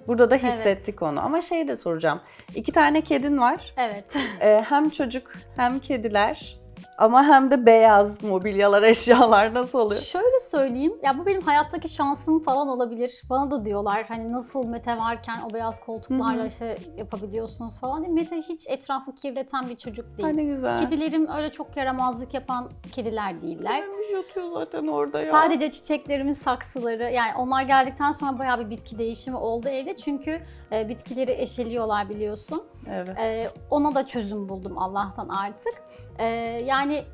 Burada 0.06 0.30
da 0.30 0.36
hissettik 0.36 1.02
onu. 1.02 1.20
Ama 1.24 1.40
şey 1.40 1.68
de 1.68 1.76
soracağım. 1.76 2.20
İki 2.54 2.72
tane 2.72 3.00
kedin 3.00 3.38
var. 3.38 3.74
Evet. 3.76 4.04
Ee, 4.40 4.64
hem 4.68 4.90
çocuk 4.90 5.32
hem 5.56 5.78
kediler. 5.78 6.61
Ama 6.98 7.24
hem 7.24 7.50
de 7.50 7.66
beyaz 7.66 8.22
mobilyalar, 8.24 8.82
eşyalar 8.82 9.54
nasıl 9.54 9.78
oluyor? 9.78 10.00
Şöyle 10.00 10.38
söyleyeyim, 10.38 10.94
ya 11.02 11.18
bu 11.18 11.26
benim 11.26 11.40
hayattaki 11.40 11.88
şansım 11.88 12.42
falan 12.42 12.68
olabilir. 12.68 13.22
Bana 13.30 13.50
da 13.50 13.64
diyorlar 13.64 14.04
hani 14.08 14.32
nasıl 14.32 14.66
Mete 14.66 14.96
varken 14.96 15.36
o 15.50 15.54
beyaz 15.54 15.80
koltuklarla 15.80 16.46
işte 16.46 16.76
yapabiliyorsunuz 16.96 17.78
falan. 17.80 18.04
diye. 18.04 18.14
Mete 18.14 18.36
hiç 18.36 18.68
etrafı 18.68 19.14
kirleten 19.14 19.68
bir 19.68 19.76
çocuk 19.76 20.18
değil. 20.18 20.26
Ay 20.26 20.36
ne 20.36 20.44
güzel. 20.44 20.78
Kedilerim 20.78 21.28
öyle 21.36 21.50
çok 21.50 21.76
yaramazlık 21.76 22.34
yapan 22.34 22.70
kediler 22.92 23.42
değiller. 23.42 23.80
Güzelmiş 23.80 24.06
yatıyor 24.14 24.48
zaten 24.48 24.86
orada 24.86 25.20
ya. 25.20 25.30
Sadece 25.30 25.70
çiçeklerimin 25.70 26.30
saksıları 26.32 27.02
yani 27.02 27.30
onlar 27.38 27.62
geldikten 27.62 28.10
sonra 28.10 28.38
bayağı 28.38 28.60
bir 28.60 28.70
bitki 28.70 28.98
değişimi 28.98 29.36
oldu 29.36 29.68
evde. 29.68 29.96
Çünkü 29.96 30.40
e, 30.72 30.88
bitkileri 30.88 31.32
eşeliyorlar 31.32 32.08
biliyorsun. 32.08 32.62
Evet. 32.90 33.18
Ee, 33.20 33.48
ona 33.70 33.94
da 33.94 34.06
çözüm 34.06 34.48
buldum 34.48 34.78
Allah'tan 34.78 35.28
artık. 35.28 35.74
Ee, 36.18 36.24
yani 36.64 37.04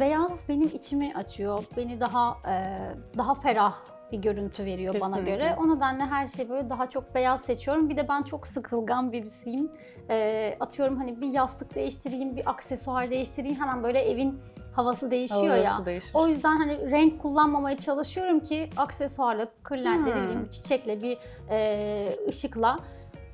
beyaz 0.00 0.48
benim 0.48 0.68
içimi 0.74 1.12
açıyor. 1.16 1.64
Beni 1.76 2.00
daha 2.00 2.36
e, 2.48 2.78
daha 3.18 3.34
ferah 3.34 3.74
bir 4.12 4.18
görüntü 4.18 4.64
veriyor 4.64 4.94
bana 5.00 5.14
Kesinlikle. 5.14 5.30
göre. 5.36 5.56
O 5.60 5.76
nedenle 5.76 6.04
her 6.04 6.28
şey 6.28 6.48
böyle 6.48 6.70
daha 6.70 6.90
çok 6.90 7.14
beyaz 7.14 7.40
seçiyorum. 7.40 7.88
Bir 7.88 7.96
de 7.96 8.08
ben 8.08 8.22
çok 8.22 8.46
sıkılgan 8.46 9.12
birisiyim. 9.12 9.70
Ee, 10.10 10.56
atıyorum 10.60 10.96
hani 10.96 11.20
bir 11.20 11.26
yastık 11.28 11.74
değiştireyim, 11.74 12.36
bir 12.36 12.50
aksesuar 12.50 13.10
değiştireyim. 13.10 13.60
Hemen 13.60 13.82
böyle 13.82 13.98
evin 14.00 14.40
havası 14.72 15.10
değişiyor 15.10 15.54
ya. 15.56 15.70
Havası 15.70 15.86
değişir. 15.86 16.10
O 16.14 16.26
yüzden 16.26 16.56
hani 16.56 16.90
renk 16.90 17.22
kullanmamaya 17.22 17.76
çalışıyorum 17.76 18.40
ki 18.40 18.70
aksesuarla, 18.76 19.46
kırlentle, 19.62 20.10
ne 20.10 20.14
Hmm. 20.14 20.22
bileyim 20.24 20.48
çiçekle, 20.50 21.02
bir 21.02 21.18
e, 21.50 22.08
ışıkla 22.28 22.76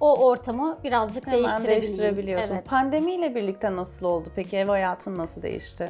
o 0.02 0.24
ortamı 0.24 0.78
birazcık 0.84 1.26
Hemen 1.26 1.64
değiştirebiliyorsun. 1.66 2.54
Evet. 2.54 2.66
Pandemiyle 2.66 3.34
birlikte 3.34 3.76
nasıl 3.76 4.06
oldu 4.06 4.32
peki? 4.36 4.56
Ev 4.56 4.66
hayatın 4.66 5.18
nasıl 5.18 5.42
değişti? 5.42 5.88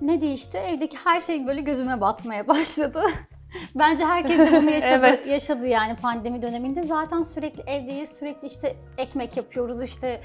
Ne 0.00 0.20
değişti? 0.20 0.58
Evdeki 0.58 0.96
her 1.04 1.20
şey 1.20 1.46
böyle 1.46 1.60
gözüme 1.60 2.00
batmaya 2.00 2.48
başladı. 2.48 3.02
Bence 3.74 4.04
herkes 4.04 4.38
de 4.38 4.52
bunu 4.52 4.70
yaşadı, 4.74 4.94
Evet. 4.94 5.26
yaşadı 5.26 5.66
yani 5.66 5.96
pandemi 5.96 6.42
döneminde. 6.42 6.82
Zaten 6.82 7.22
sürekli 7.22 7.62
evdeyiz, 7.70 8.08
sürekli 8.18 8.48
işte 8.48 8.76
ekmek 8.98 9.36
yapıyoruz, 9.36 9.82
işte 9.82 10.20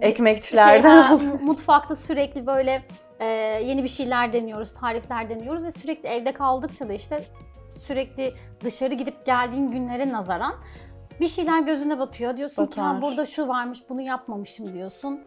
şey, 0.00 0.10
Ekmekçilerden 0.10 0.96
aldım. 0.96 1.40
mutfakta 1.44 1.94
sürekli 1.94 2.46
böyle 2.46 2.82
e, 3.20 3.26
yeni 3.64 3.82
bir 3.82 3.88
şeyler 3.88 4.32
deniyoruz, 4.32 4.74
tarifler 4.74 5.28
deniyoruz 5.28 5.64
ve 5.64 5.70
sürekli 5.70 6.08
evde 6.08 6.32
kaldıkça 6.32 6.88
da 6.88 6.92
işte 6.92 7.24
sürekli 7.70 8.32
dışarı 8.64 8.94
gidip 8.94 9.26
geldiğin 9.26 9.68
günlere 9.68 10.12
nazaran 10.12 10.54
bir 11.20 11.28
şeyler 11.28 11.60
gözüne 11.60 11.98
batıyor. 11.98 12.36
Diyorsun 12.36 12.66
ki 12.66 12.70
Batar. 12.80 12.94
"Ha, 12.94 13.02
burada 13.02 13.26
şu 13.26 13.48
varmış, 13.48 13.78
bunu 13.88 14.00
yapmamışım 14.00 14.74
diyorsun. 14.74 15.20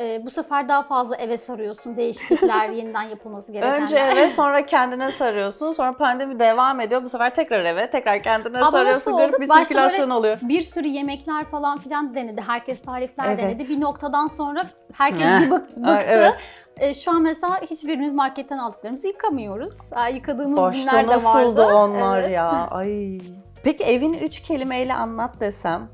E, 0.00 0.22
bu 0.26 0.30
sefer 0.30 0.68
daha 0.68 0.82
fazla 0.82 1.16
eve 1.16 1.36
sarıyorsun, 1.36 1.96
değişiklikler, 1.96 2.68
yeniden 2.70 3.02
yapılması 3.02 3.52
gerekenler. 3.52 3.82
Önce 3.82 3.96
eve 3.98 4.28
sonra 4.28 4.66
kendine 4.66 5.10
sarıyorsun. 5.10 5.72
Sonra 5.72 5.96
pandemi 5.96 6.38
devam 6.38 6.80
ediyor. 6.80 7.02
Bu 7.02 7.08
sefer 7.08 7.34
tekrar 7.34 7.64
eve, 7.64 7.90
tekrar 7.90 8.22
kendine 8.22 8.58
Ama 8.58 8.70
sarıyorsun. 8.70 8.98
nasıl 8.98 9.16
Garip 9.18 9.34
oldu? 9.34 9.42
bir 9.42 9.48
Başta 9.48 9.64
sirkülasyon 9.64 10.10
oluyor. 10.10 10.38
bir 10.42 10.60
sürü 10.62 10.88
yemekler 10.88 11.44
falan 11.44 11.78
filan 11.78 12.14
denedi. 12.14 12.40
Herkes 12.46 12.82
tarifler 12.82 13.24
Evet. 13.26 13.38
denedi. 13.38 13.68
Bir 13.68 13.80
noktadan 13.80 14.26
sonra 14.26 14.62
herkes 14.92 15.26
Heh. 15.26 15.40
bir 15.40 15.50
bak- 15.50 15.62
bıktı. 15.76 15.98
Evet. 16.06 16.34
E, 16.78 16.94
şu 16.94 17.10
an 17.10 17.22
mesela 17.22 17.60
hiçbirimiz 17.70 18.12
marketten 18.12 18.58
aldıklarımızı 18.58 19.06
yıkamıyoruz. 19.08 19.90
Yıkadığımız 20.14 20.60
Başta 20.60 20.90
günler 20.90 21.08
de 21.08 21.12
nasıldı 21.12 21.62
vardı. 21.62 21.74
onlar 21.74 22.20
Evet. 22.22 22.30
ya? 22.30 22.68
Ay. 22.70 23.18
Peki 23.62 23.84
evini 23.84 24.16
üç 24.16 24.40
kelimeyle 24.42 24.94
anlat 24.94 25.40
desem 25.40 25.88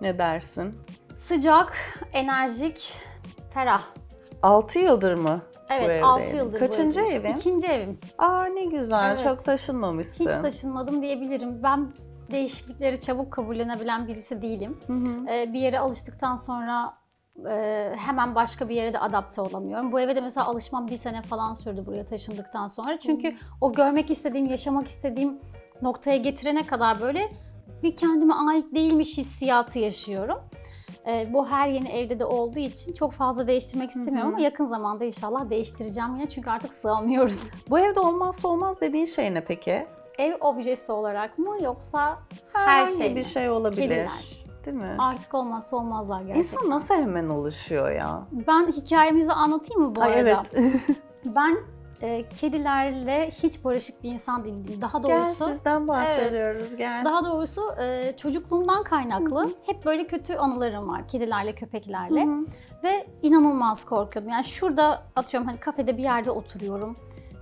ne 0.00 0.18
dersin? 0.18 0.74
Sıcak, 1.16 1.76
enerjik, 2.12 2.94
ferah. 3.54 3.82
6 4.42 4.78
yıldır 4.78 5.14
mı? 5.14 5.42
bu 5.54 5.74
Evet 5.74 5.90
evde 5.90 6.04
6 6.04 6.22
evin? 6.22 6.36
yıldır 6.36 6.60
bu 6.60 6.64
Kaçıncı 6.66 7.00
evde. 7.00 7.14
evin? 7.14 7.34
İkinci 7.36 7.66
evim. 7.66 7.98
Aa 8.18 8.44
ne 8.44 8.64
güzel. 8.64 9.08
Evet. 9.10 9.24
Çok 9.24 9.44
taşınmamışsın. 9.44 10.24
Hiç 10.24 10.32
taşınmadım 10.32 11.02
diyebilirim. 11.02 11.62
Ben 11.62 11.92
değişiklikleri 12.30 13.00
çabuk 13.00 13.32
kabullenebilen 13.32 14.08
birisi 14.08 14.42
değilim. 14.42 14.78
Hı 14.86 14.92
hı. 14.92 15.30
Ee, 15.30 15.52
bir 15.52 15.60
yere 15.60 15.78
alıştıktan 15.78 16.34
sonra 16.34 16.94
e, 17.50 17.92
hemen 17.96 18.34
başka 18.34 18.68
bir 18.68 18.74
yere 18.74 18.94
de 18.94 18.98
adapte 18.98 19.40
olamıyorum. 19.40 19.92
Bu 19.92 20.00
eve 20.00 20.16
de 20.16 20.20
mesela 20.20 20.46
alışmam 20.46 20.88
bir 20.88 20.96
sene 20.96 21.22
falan 21.22 21.52
sürdü 21.52 21.86
buraya 21.86 22.06
taşındıktan 22.06 22.66
sonra. 22.66 22.98
Çünkü 22.98 23.36
o 23.60 23.72
görmek 23.72 24.10
istediğim, 24.10 24.46
yaşamak 24.46 24.86
istediğim 24.86 25.38
noktaya 25.82 26.16
getirene 26.16 26.66
kadar 26.66 27.00
böyle 27.00 27.32
bir 27.82 27.96
kendime 27.96 28.34
ait 28.34 28.74
değilmiş 28.74 29.18
hissiyatı 29.18 29.78
yaşıyorum. 29.78 30.38
Ee, 31.06 31.26
bu 31.32 31.48
her 31.48 31.68
yeni 31.68 31.88
evde 31.88 32.18
de 32.18 32.24
olduğu 32.24 32.58
için 32.58 32.92
çok 32.92 33.12
fazla 33.12 33.46
değiştirmek 33.46 33.90
istemiyorum 33.90 34.30
hı. 34.30 34.34
ama 34.34 34.44
yakın 34.44 34.64
zamanda 34.64 35.04
inşallah 35.04 35.50
değiştireceğim 35.50 36.14
yine 36.14 36.28
çünkü 36.28 36.50
artık 36.50 36.72
sığamıyoruz. 36.72 37.50
Bu 37.70 37.78
evde 37.78 38.00
olmazsa 38.00 38.48
olmaz 38.48 38.80
dediğin 38.80 39.04
şey 39.04 39.34
ne 39.34 39.44
peki? 39.44 39.86
Ev 40.18 40.34
objesi 40.40 40.92
olarak 40.92 41.38
mı 41.38 41.56
yoksa 41.62 42.18
her 42.52 42.66
Herhangi 42.66 42.96
şey 42.96 43.16
bir 43.16 43.24
şey 43.24 43.50
olabilir. 43.50 43.82
Kediler. 43.82 44.42
Değil 44.64 44.76
mi? 44.76 44.96
Artık 44.98 45.34
olmazsa 45.34 45.76
olmazlar 45.76 46.20
gerçekten. 46.20 46.40
İnsan 46.40 46.70
nasıl 46.70 46.94
hemen 46.94 47.28
oluşuyor 47.28 47.90
ya? 47.90 48.22
Ben 48.32 48.66
hikayemizi 48.66 49.32
anlatayım 49.32 49.82
mı 49.82 49.94
bu 49.94 50.02
Ay 50.02 50.20
arada? 50.20 50.44
evet. 50.52 50.72
Ben 51.24 51.56
e, 52.02 52.24
kedilerle 52.40 53.30
hiç 53.42 53.64
barışık 53.64 54.02
bir 54.02 54.10
insan 54.10 54.44
değildim. 54.44 54.80
Daha 54.80 54.98
Gel 54.98 55.16
doğrusu 55.16 55.44
sizden 55.44 55.88
bahsediyoruz 55.88 56.76
gel. 56.76 57.04
daha 57.04 57.24
doğrusu 57.24 57.60
e, 57.82 58.16
çocukluğumdan 58.16 58.82
kaynaklı 58.82 59.42
Hı 59.42 59.46
hı. 59.46 59.50
hep 59.66 59.84
böyle 59.84 60.06
kötü 60.06 60.34
anılarım 60.34 60.88
var 60.88 61.08
kedilerle, 61.08 61.54
köpeklerle 61.54 62.24
Hı 62.26 62.30
hı. 62.30 62.46
ve 62.84 63.06
inanılmaz 63.22 63.84
korkuyordum. 63.84 64.30
Yani 64.32 64.44
şurada 64.44 65.02
atıyorum 65.16 65.48
hani 65.48 65.60
kafede 65.60 65.96
bir 65.96 66.02
yerde 66.02 66.30
oturuyorum. 66.30 66.96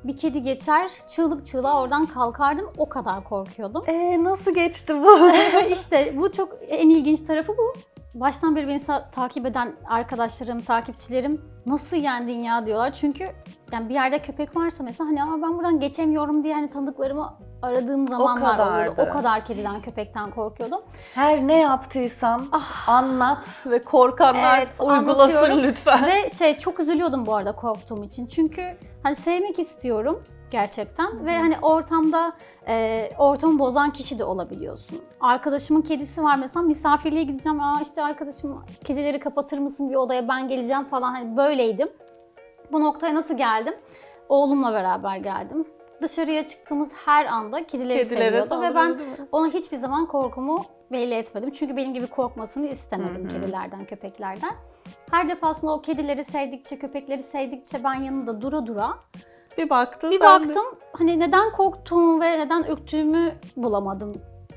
Bir 0.05 0.17
kedi 0.17 0.43
geçer, 0.43 0.90
çığlık 1.07 1.47
çığlığa 1.47 1.83
oradan 1.83 2.07
kalkardım. 2.07 2.71
O 2.79 2.88
kadar 2.88 3.25
korkuyordum. 3.25 3.83
Ee, 3.87 4.25
nasıl 4.25 4.55
geçti 4.55 4.95
bu? 5.02 5.31
işte 5.71 6.14
bu 6.17 6.33
çok 6.33 6.59
en 6.69 6.88
ilginç 6.88 7.21
tarafı 7.21 7.52
bu. 7.59 7.73
Baştan 8.14 8.57
beri 8.57 8.69
beni 8.69 8.81
takip 9.12 9.47
eden 9.47 9.73
arkadaşlarım, 9.88 10.61
takipçilerim 10.61 11.45
nasıl 11.67 11.97
yendin 11.97 12.38
ya 12.38 12.67
diyorlar. 12.67 12.93
Çünkü 12.93 13.29
yani 13.73 13.88
bir 13.88 13.95
yerde 13.95 14.19
köpek 14.23 14.57
varsa 14.57 14.85
mesela 14.85 15.09
hani 15.11 15.23
ama 15.23 15.47
ben 15.47 15.55
buradan 15.57 15.81
geçemiyorum 15.81 16.45
diye 16.45 16.55
hani 16.55 16.71
tanıdıklarımı 16.71 17.35
aradığım 17.62 18.07
zamanlar 18.09 18.59
oluyordu. 18.59 18.95
kadardı. 18.95 19.11
O 19.11 19.12
kadar 19.12 19.45
kediden, 19.45 19.83
köpekten 19.83 20.31
korkuyordum. 20.31 20.81
Her 21.14 21.47
ne 21.47 21.59
yaptıysam 21.59 22.47
anlat 22.87 23.47
ve 23.67 23.83
korkanlar 23.83 24.43
Ah. 24.45 24.59
Evet, 24.59 24.75
uygulasın 24.81 25.62
lütfen. 25.62 26.07
Ve 26.07 26.29
şey 26.29 26.59
çok 26.59 26.81
üzülüyordum 26.81 27.26
bu 27.26 27.37
arada 27.37 27.52
korktuğum 27.52 28.05
için. 28.05 28.26
Çünkü 28.26 28.76
hani 29.02 29.14
sevmek 29.14 29.59
istiyorum 29.59 30.23
gerçekten 30.50 31.26
ve 31.26 31.38
hani 31.38 31.59
ortamda 31.62 32.33
e, 32.69 33.09
ortamı 33.19 33.59
bozan 33.59 33.92
kişi 33.92 34.19
de 34.19 34.25
olabiliyorsun. 34.25 34.99
Arkadaşımın 35.21 35.83
kedisi 35.83 36.23
var 36.23 36.37
mesela 36.40 36.62
misafirliğe 36.62 37.23
gideceğim. 37.23 37.61
Aa 37.61 37.80
işte 37.83 38.02
arkadaşım 38.02 38.64
kedileri 38.85 39.21
kapatır 39.21 39.59
mısın 39.59 39.90
bir 39.90 39.95
odaya 39.95 40.28
ben 40.28 40.49
geleceğim 40.49 40.85
falan 40.85 41.14
hani 41.14 41.37
böyleydim. 41.37 41.88
Bu 42.73 42.80
noktaya 42.80 43.14
nasıl 43.14 43.37
geldim? 43.37 43.75
Oğlumla 44.28 44.73
beraber 44.73 45.16
geldim. 45.16 45.66
dışarıya 46.02 46.47
çıktığımız 46.47 46.92
her 47.04 47.26
anda 47.26 47.66
kedileri 47.66 47.99
Kedilere 47.99 48.42
seviyordu 48.42 48.62
ve 48.62 48.75
ben 48.75 49.00
ona 49.33 49.49
hiçbir 49.49 49.76
zaman 49.76 50.07
korkumu 50.07 50.64
belli 50.92 51.14
etmedim. 51.14 51.50
Çünkü 51.50 51.76
benim 51.76 51.95
gibi 51.95 52.07
korkmasını 52.07 52.66
istemedim 52.66 53.23
Hı 53.23 53.25
hı. 53.25 53.28
kedilerden, 53.28 53.85
köpeklerden. 53.85 54.50
Her 55.11 55.28
defasında 55.28 55.73
o 55.73 55.83
kedileri 55.83 56.25
sevdikçe, 56.25 56.78
köpekleri 56.78 57.23
sevdikçe 57.23 57.85
ben 57.85 57.95
yanında 57.95 58.42
dura 58.42 58.66
dura 58.66 58.99
Bir 59.59 59.71
baktın 59.71 60.11
bir 60.11 60.19
sen 60.19 60.45
de- 60.45 60.49
baktım 60.49 60.64
hani 60.92 61.21
neden 61.21 61.52
korktuğumu 61.52 62.21
ve 62.21 62.38
neden 62.38 62.71
öktüğümü 62.71 63.33
bulamadım. 63.57 64.12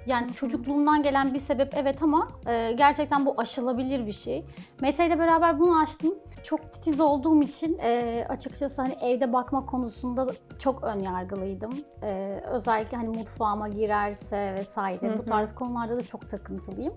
Yani 0.06 0.34
çocukluğumdan 0.34 1.04
gelen 1.04 1.34
bir 1.34 1.40
sebep 1.40 1.74
evet 1.78 2.04
ama 2.04 2.28
e, 2.48 2.72
gerçekten 2.72 3.26
bu 3.26 3.34
aşılabilir 3.38 4.08
bir 4.08 4.12
şey. 4.12 4.46
Mete 4.82 5.08
ile 5.08 5.20
beraber 5.20 5.60
bunu 5.60 5.80
açtım. 5.80 6.14
Çok 6.44 6.74
titiz 6.74 7.02
olduğum 7.02 7.42
için 7.42 7.78
e, 7.84 8.26
açıkçası 8.30 8.82
hani 8.82 8.94
evde 9.02 9.34
bakma 9.34 9.66
konusunda 9.66 10.28
çok 10.60 10.84
ön 10.84 11.00
yargılıydım. 11.00 11.72
E, 12.04 12.42
özellikle 12.52 12.98
hani 12.98 13.08
mutfağıma 13.10 13.68
girerse 13.68 14.56
vesaire 14.58 15.10
Hı 15.10 15.18
bu 15.18 15.22
hı. 15.22 15.26
tarz 15.26 15.56
konularda 15.56 15.98
da 15.98 16.02
çok 16.02 16.30
takıntılıyım. 16.30 16.94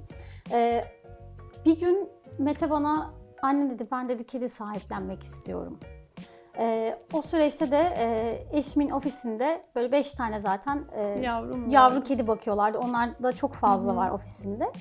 E, 0.52 0.84
bir 1.66 1.80
gün 1.80 2.08
Mete 2.38 2.70
bana 2.70 3.10
anne 3.42 3.70
dedi 3.70 3.86
ben 3.92 4.08
dedi 4.08 4.26
kedi 4.26 4.48
sahiplenmek 4.48 5.22
istiyorum. 5.22 5.78
Ee, 6.58 6.98
o 7.12 7.22
süreçte 7.22 7.70
de 7.70 7.94
e, 7.98 8.58
eşimin 8.58 8.90
ofisinde 8.90 9.62
böyle 9.74 9.92
beş 9.92 10.12
tane 10.12 10.38
zaten 10.38 10.84
e, 10.96 11.02
Yavrum 11.02 11.64
var. 11.64 11.70
yavru 11.70 12.02
kedi 12.02 12.26
bakıyorlardı. 12.26 12.78
Onlar 12.78 13.22
da 13.22 13.32
çok 13.32 13.54
fazla 13.54 13.90
Hı 13.90 13.94
hı. 13.94 13.98
var 13.98 14.10
ofisinde. 14.10 14.72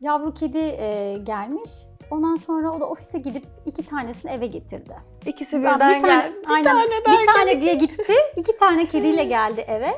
Yavru 0.00 0.34
kedi 0.34 0.58
e, 0.58 1.18
gelmiş. 1.22 1.70
Ondan 2.10 2.36
sonra 2.36 2.70
o 2.72 2.80
da 2.80 2.88
ofise 2.88 3.18
gidip 3.18 3.44
iki 3.66 3.86
tanesini 3.86 4.30
eve 4.30 4.46
getirdi. 4.46 4.96
İkisi 5.26 5.64
Ben 5.64 5.74
birden 5.74 5.94
bir 5.94 6.00
tane, 6.00 6.12
gel. 6.12 6.32
aynen, 6.48 6.64
tane 6.64 6.90
bir 7.20 7.26
tane 7.34 7.60
diye 7.60 7.74
gitti. 7.74 8.12
iki 8.36 8.56
tane 8.56 8.86
kediyle 8.88 9.24
geldi 9.24 9.60
eve. 9.60 9.90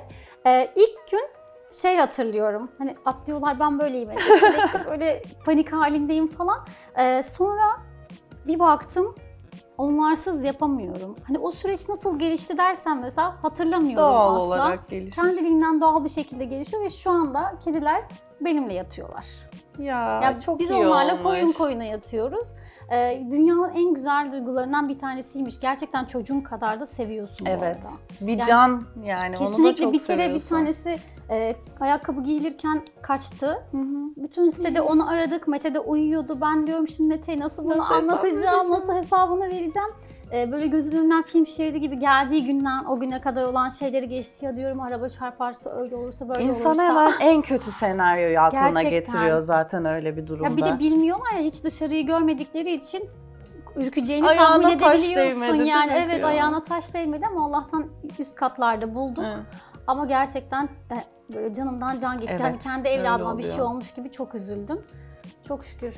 Ee, 0.47 0.71
ilk 0.77 1.11
gün 1.11 1.27
şey 1.73 1.97
hatırlıyorum. 1.97 2.71
Hani 2.79 2.97
atlıyorlar 3.05 3.61
ben 3.61 3.79
böyleyim. 3.81 4.11
evde. 4.11 4.21
Sürekli 4.39 4.91
böyle 4.91 5.23
panik 5.45 5.73
halindeyim 5.73 6.27
falan. 6.27 6.65
Ee, 6.99 7.23
sonra 7.23 7.81
bir 8.47 8.59
baktım 8.59 9.15
onlarsız 9.79 10.45
yapamıyorum. 10.45 11.17
Hani 11.27 11.39
o 11.39 11.51
süreç 11.51 11.89
nasıl 11.89 12.19
gelişti 12.19 12.59
dersen 12.59 12.99
mesela 12.99 13.37
hatırlamıyorum 13.43 13.97
Doğal 13.97 14.35
asla. 14.35 14.47
olarak 14.47 14.89
gelişmiş. 14.89 15.17
Kendiliğinden 15.17 15.81
doğal 15.81 16.05
bir 16.05 16.09
şekilde 16.09 16.45
gelişiyor 16.45 16.83
ve 16.83 16.89
şu 16.89 17.11
anda 17.11 17.55
kediler 17.65 18.03
benimle 18.41 18.75
yatıyorlar. 18.75 19.25
Ya, 19.79 20.21
Yani 20.23 20.41
çok 20.43 20.59
biz 20.61 20.71
iyi 20.71 20.87
onlarla 20.87 21.13
olmuş. 21.13 21.23
koyun 21.25 21.53
koyuna 21.53 21.85
yatıyoruz. 21.85 22.55
Ee, 22.93 23.27
dünyanın 23.31 23.71
en 23.75 23.95
güzel 23.95 24.33
duygularından 24.33 24.89
bir 24.89 24.99
tanesiymiş. 24.99 25.61
Gerçekten 25.61 26.05
çocuğun 26.05 26.41
kadar 26.41 26.81
da 26.81 26.87
seviyorsun 26.87 27.47
bu 27.47 27.51
Evet. 27.51 27.63
arada. 27.63 27.87
Bir 28.21 28.33
Yani 28.33 28.43
can 28.47 28.83
yani 29.05 29.37
onu 29.37 29.45
da 29.47 29.51
Kesinlikle 29.51 29.83
çok 29.85 29.93
bir 29.93 30.03
kere 30.03 30.35
bir 30.35 30.41
tanesi 30.41 30.99
e, 31.31 31.57
ayakkabı 31.81 32.23
giyilirken 32.23 32.83
kaçtı. 33.03 33.47
Hı 33.47 33.77
hı. 33.79 34.05
Bütün 34.17 34.49
sitede 34.49 34.81
onu 34.81 35.11
aradık. 35.11 35.49
Mete 35.49 35.75
de 35.75 35.81
uyuyordu. 35.81 36.39
Ben 36.41 36.67
diyorum 36.67 36.89
şimdi 36.89 37.09
Mete'ye 37.09 37.39
nasıl 37.41 37.65
bunu 37.65 37.79
Nasıl 37.79 37.95
anlatacağım, 37.95 38.71
nasıl 38.71 38.93
hesabını 38.95 39.45
vereceğim. 39.45 39.89
Ee, 40.33 40.53
böyle 40.53 40.67
gözümün 40.67 40.99
önünden 40.99 41.23
film 41.23 41.47
şeridi 41.47 41.81
gibi 41.81 41.99
geldiği 41.99 42.45
günden 42.45 42.85
o 42.85 43.01
güne 43.01 43.21
kadar 43.21 43.43
olan 43.43 43.69
şeyleri 43.69 44.09
geçti 44.09 44.45
ya 44.47 44.57
diyorum 44.57 44.81
araba 44.81 45.09
çarparsa 45.09 45.71
öyle 45.71 45.97
olursa 45.97 46.29
böyle 46.29 46.43
İnsan 46.43 46.71
olursa. 46.71 46.89
hemen 46.89 47.13
en 47.21 47.43
kötü 47.43 47.73
senaryoyu 47.73 48.41
aklına 48.41 48.69
Gerçekten. 48.69 48.91
getiriyor 48.91 49.41
zaten 49.41 49.85
öyle 49.85 50.17
bir 50.17 50.27
durumda. 50.27 50.49
Ya 50.49 50.57
bir 50.57 50.65
de 50.65 50.79
bilmiyorlar 50.79 51.33
ya 51.33 51.41
hiç 51.41 51.65
dışarıyı 51.65 52.07
görmedikleri 52.07 52.73
için 52.75 53.09
ürkeceğini 53.77 54.29
Ayağına 54.29 54.63
tahmin 54.63 54.79
taş 54.79 54.99
edebiliyorsun 55.01 55.41
değmedi, 55.41 55.59
değil 55.59 55.71
yani. 55.71 55.93
Evet 55.95 56.17
diyor. 56.19 56.29
ayağına 56.29 56.63
taş 56.63 56.95
değmedi 56.95 57.27
ama 57.27 57.47
Allah'tan 57.47 57.87
üst 58.19 58.35
katlarda 58.35 58.95
bulduk. 58.95 59.25
Hı. 59.25 59.37
Ama 59.87 60.05
gerçekten 60.07 60.65
e, 60.65 60.97
böyle 61.35 61.53
canımdan 61.53 61.99
can 61.99 62.19
gitti. 62.19 62.29
Evet, 62.31 62.41
hani 62.41 62.59
kendi 62.59 62.89
evladıma 62.89 63.39
bir 63.39 63.43
şey 63.43 63.63
olmuş 63.63 63.95
gibi 63.95 64.11
çok 64.11 64.35
üzüldüm. 64.35 64.85
Çok 65.49 65.65
şükür. 65.65 65.95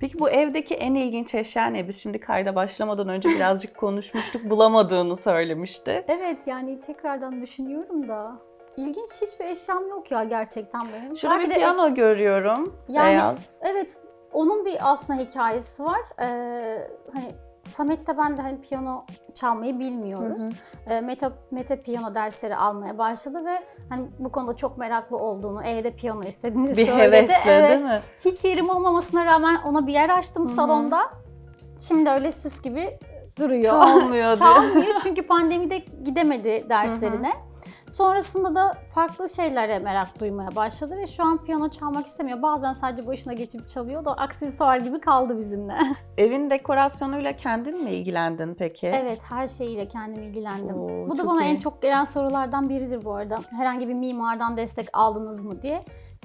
Peki 0.00 0.18
bu 0.18 0.30
evdeki 0.30 0.74
en 0.74 0.94
ilginç 0.94 1.34
eşya 1.34 1.66
ne? 1.66 1.88
Biz 1.88 2.02
şimdi 2.02 2.20
kayda 2.20 2.54
başlamadan 2.54 3.08
önce 3.08 3.28
birazcık 3.28 3.76
konuşmuştuk. 3.78 4.50
Bulamadığını 4.50 5.16
söylemişti. 5.16 6.04
Evet 6.08 6.46
yani 6.46 6.80
tekrardan 6.80 7.42
düşünüyorum 7.42 8.08
da 8.08 8.32
ilginç 8.76 9.10
hiçbir 9.22 9.44
eşyam 9.44 9.88
yok 9.88 10.10
ya 10.10 10.24
gerçekten 10.24 10.80
benim. 10.92 11.16
Şurada 11.16 11.34
Belki 11.36 11.50
bir 11.50 11.54
de- 11.54 11.58
piyano 11.58 11.94
görüyorum. 11.94 12.76
Yani- 12.88 13.06
Beyaz. 13.06 13.60
Evet 13.62 13.96
onun 14.32 14.64
bir 14.64 14.78
aslında 14.80 15.20
hikayesi 15.22 15.84
var. 15.84 16.00
Ee, 16.20 16.88
hani 17.14 17.32
Samet'te 17.66 18.18
ben 18.18 18.36
de 18.36 18.42
hani 18.42 18.60
piyano 18.60 19.04
çalmayı 19.34 19.78
bilmiyoruz. 19.78 20.42
Hı 20.42 20.50
Ee, 20.94 21.00
Mete, 21.00 21.30
Mete 21.50 21.82
piyano 21.82 22.14
dersleri 22.14 22.56
almaya 22.56 22.98
başladı 22.98 23.44
ve 23.44 23.62
hani 23.88 24.06
bu 24.18 24.32
konuda 24.32 24.56
çok 24.56 24.78
meraklı 24.78 25.16
olduğunu, 25.16 25.64
evde 25.64 25.90
piyano 25.90 26.22
istediğini 26.22 26.68
Bir 26.68 26.72
söyledi. 26.72 26.98
hevesle 26.98 27.34
Evet. 27.50 27.70
değil 27.70 27.82
mi? 27.84 28.00
Hiç 28.24 28.44
yerim 28.44 28.70
olmamasına 28.70 29.24
rağmen 29.26 29.56
ona 29.64 29.86
bir 29.86 29.92
yer 29.92 30.08
açtım 30.08 30.42
hı. 30.42 30.46
salonda. 30.46 31.00
Şimdi 31.88 32.10
öyle 32.10 32.32
süs 32.32 32.62
gibi 32.62 32.98
duruyor. 33.38 33.62
Çalmıyor. 33.62 34.32
Çalmıyor 34.38 34.94
çünkü 35.02 35.26
pandemide 35.26 35.78
gidemedi 36.04 36.64
derslerine. 36.68 37.32
Sonrasında 37.88 38.54
da 38.54 38.72
farklı 38.94 39.28
şeylere 39.28 39.78
merak 39.78 40.20
duymaya 40.20 40.56
başladı 40.56 40.96
ve 40.96 41.06
şu 41.06 41.24
an 41.24 41.44
piyano 41.44 41.68
çalmak 41.68 42.06
istemiyor. 42.06 42.42
Bazen 42.42 42.72
sadece 42.72 43.06
başına 43.08 43.32
geçip 43.32 43.68
çalıyor 43.68 44.04
da 44.04 44.12
aksesuar 44.12 44.76
gibi 44.76 45.00
kaldı 45.00 45.38
bizimle. 45.38 45.76
Evin 46.18 46.50
dekorasyonuyla 46.50 47.36
kendin 47.36 47.84
mi 47.84 47.90
ilgilendin 47.90 48.54
peki? 48.54 48.86
evet 48.86 49.20
her 49.30 49.48
şeyiyle 49.48 49.88
kendim 49.88 50.22
ilgilendim. 50.22 50.76
Oo, 50.76 51.08
bu 51.08 51.18
da 51.18 51.26
bana 51.26 51.44
iyi. 51.44 51.54
en 51.54 51.56
çok 51.56 51.82
gelen 51.82 52.04
sorulardan 52.04 52.68
biridir 52.68 53.04
bu 53.04 53.14
arada. 53.14 53.38
Herhangi 53.50 53.88
bir 53.88 53.94
mimardan 53.94 54.56
destek 54.56 54.88
aldınız 54.92 55.44
mı 55.44 55.62
diye. 55.62 55.84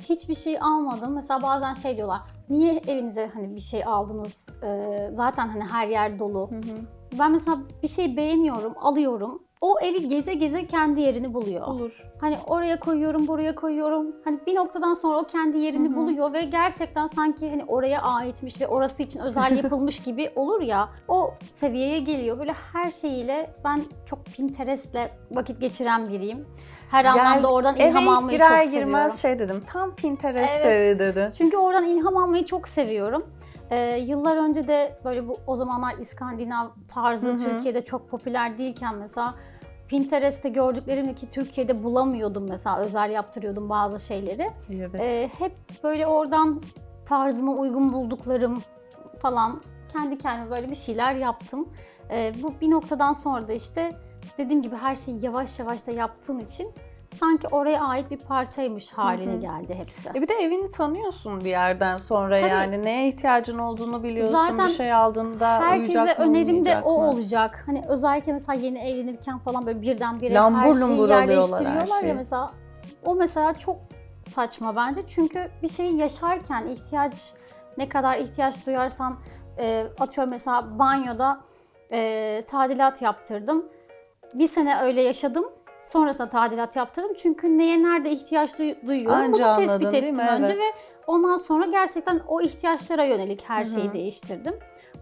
Hiçbir 0.10 0.36
şey 0.36 0.58
almadım. 0.62 1.14
Mesela 1.14 1.42
bazen 1.42 1.74
şey 1.74 1.98
diyorlar. 1.98 2.20
Niye 2.50 2.82
evinize 2.88 3.32
hani 3.34 3.56
bir 3.56 3.60
şey 3.60 3.84
aldınız? 3.86 4.64
Ee, 4.64 5.10
zaten 5.14 5.48
hani 5.48 5.64
her 5.64 5.88
yer 5.88 6.20
dolu. 6.20 6.52
Hı 6.52 6.56
hı. 6.56 6.78
Ben 7.20 7.32
mesela 7.32 7.58
bir 7.84 7.88
şey 7.88 8.18
beğeniyorum, 8.18 8.74
alıyorum. 8.82 9.44
O 9.62 9.80
evi 9.82 10.08
geze 10.08 10.34
geze 10.34 10.66
kendi 10.66 11.02
yerini 11.02 11.34
buluyor. 11.34 11.68
Olur. 11.68 12.04
Hani 12.22 12.38
oraya 12.48 12.80
koyuyorum, 12.80 13.28
buraya 13.28 13.56
koyuyorum. 13.56 14.16
Hani 14.26 14.40
bir 14.48 14.56
noktadan 14.56 14.94
sonra 14.94 15.18
o 15.20 15.24
kendi 15.24 15.58
yerini 15.58 15.88
Hı 15.90 15.92
hı. 15.94 15.96
buluyor 15.96 16.34
ve 16.34 16.42
gerçekten 16.44 17.08
sanki 17.08 17.50
hani 17.50 17.66
oraya 17.68 18.02
aitmiş 18.02 18.62
ve 18.62 18.68
orası 18.68 19.04
için 19.04 19.20
özel 19.20 19.58
yapılmış 19.64 20.00
gibi 20.04 20.32
olur 20.36 20.62
ya. 20.62 20.90
O 21.08 21.34
seviyeye 21.50 22.00
geliyor. 22.00 22.40
Böyle 22.40 22.54
her 22.74 22.92
şeyiyle 22.92 23.54
ben 23.66 23.82
çok 24.06 24.26
Pinterest'le 24.26 25.10
vakit 25.32 25.62
geçiren 25.62 26.10
biriyim. 26.10 26.46
Her 26.92 27.04
Gel- 27.04 27.12
anlamda 27.14 27.52
oradan 27.52 27.76
ilham 27.76 28.04
Eve 28.04 28.12
almayı 28.12 28.38
girer 28.38 28.64
çok 28.64 28.74
girmez 28.74 29.16
seviyorum. 29.16 29.18
şey 29.18 29.40
dedim. 29.40 29.64
Tam 29.74 29.96
Pinterest 29.96 30.60
Evet. 30.64 31.00
dedi. 31.00 31.30
Çünkü 31.38 31.58
oradan 31.58 31.86
ilham 31.86 32.18
almayı 32.18 32.46
çok 32.46 32.68
seviyorum. 32.68 33.24
Ee, 33.72 33.98
yıllar 33.98 34.38
önce 34.38 34.68
de 34.68 34.98
böyle 35.06 35.28
bu 35.28 35.38
o 35.48 35.56
zamanlar 35.56 35.98
İskandinav 35.98 36.68
tarzı 36.88 37.30
Hı 37.30 37.34
hı. 37.34 37.38
Türkiye'de 37.38 37.82
çok 37.82 38.10
popüler 38.10 38.58
değilken 38.58 38.96
mesela 38.96 39.36
Pinterest'te 39.88 40.50
gördüklerimi 40.50 41.16
ki 41.16 41.30
Türkiye'de 41.30 41.84
bulamıyordum 41.84 42.50
mesela 42.50 42.78
özel 42.78 43.12
yaptırıyordum 43.12 43.70
bazı 43.70 44.06
şeyleri. 44.06 44.50
Evet. 44.70 45.02
Ee, 45.02 45.30
hep 45.40 45.52
böyle 45.84 46.08
oradan 46.08 46.62
tarzıma 47.06 47.52
uygun 47.52 47.94
bulduklarım 47.94 48.62
falan 49.22 49.62
kendi 49.94 50.18
kendime 50.18 50.52
böyle 50.52 50.70
bir 50.70 50.76
şeyler 50.76 51.16
yaptım. 51.16 51.70
Ee, 52.10 52.34
bu 52.44 52.54
bir 52.62 52.72
noktadan 52.72 53.14
sonra 53.14 53.48
da 53.48 53.54
işte 53.54 53.90
dediğim 54.38 54.62
gibi 54.62 54.76
her 54.76 54.96
şeyi 54.96 55.26
yavaş 55.26 55.60
yavaş 55.60 55.88
da 55.88 55.92
yaptığın 55.92 56.40
için 56.40 56.72
sanki 57.16 57.48
oraya 57.48 57.82
ait 57.82 58.12
bir 58.12 58.18
parçaymış 58.18 58.92
haline 58.92 59.32
Hı 59.32 59.36
hı. 59.36 59.40
geldi 59.42 59.74
hepsi. 59.78 60.10
E 60.10 60.22
bir 60.22 60.28
de 60.28 60.34
evini 60.34 60.72
tanıyorsun 60.72 61.40
bir 61.40 61.50
yerden 61.50 61.98
sonra 61.98 62.40
Tabii. 62.40 62.50
yani 62.50 62.84
neye 62.84 63.08
ihtiyacın 63.08 63.58
olduğunu 63.58 64.04
biliyorsun. 64.04 64.36
Zaten 64.36 64.68
bir 64.68 64.72
şey 64.72 64.94
aldığında 64.94 65.62
Herkese 65.62 66.00
uyacak 66.00 66.20
mı 66.20 66.26
önerim 66.26 66.66
de 66.66 66.78
o 66.84 66.98
mı? 66.98 67.10
olacak. 67.10 67.64
Hani 67.66 67.84
özellikle 67.88 68.34
mesela 68.34 68.60
yeni 68.60 68.80
evlenirken 68.80 69.40
falan 69.40 69.66
böyle 69.66 69.82
birdenbire 69.82 70.34
Lambur 70.34 70.60
her 70.60 70.74
şeyi 70.74 70.84
alıyorlar 70.84 71.22
her 71.22 71.30
yerleştiriyorlar 71.30 72.00
şeyi. 72.00 72.10
ya 72.10 72.16
mesela. 72.16 72.48
O 73.06 73.16
mesela 73.16 73.54
çok 73.54 73.76
saçma 74.30 74.76
bence. 74.76 75.02
Çünkü 75.08 75.48
bir 75.64 75.68
şeyi 75.68 75.98
yaşarken 75.98 76.68
ihtiyaç 76.68 77.34
ne 77.78 77.90
kadar 77.90 78.18
ihtiyaç 78.18 78.66
duyarsan 78.66 79.20
e, 79.58 79.86
atıyorum 80.00 80.32
mesela 80.32 80.80
banyoda 80.80 81.42
e, 81.92 82.44
tadilat 82.48 83.02
yaptırdım. 83.02 83.66
Bir 84.34 84.48
sene 84.48 84.82
öyle 84.82 85.02
yaşadım. 85.02 85.46
Sonrasında 85.84 86.30
tadilat 86.30 86.76
yaptırdım. 86.76 87.12
Çünkü 87.18 87.58
neye 87.58 87.84
nerede 87.84 88.12
ihtiyaç 88.12 88.60
duy- 88.60 88.88
duyuyorum 88.88 89.20
Anca 89.20 89.54
bunu 89.58 89.66
tespit 89.66 89.86
anladın 89.86 89.98
ettim 89.98 90.18
önce 90.20 90.54
Evet. 90.54 90.64
ve 90.64 90.80
ondan 91.08 91.36
sonra 91.36 91.66
gerçekten 91.66 92.22
o 92.28 92.42
ihtiyaçlara 92.42 93.04
yönelik 93.06 93.44
her 93.50 93.66
şeyi 93.66 93.94
değiştirdim. 93.94 94.54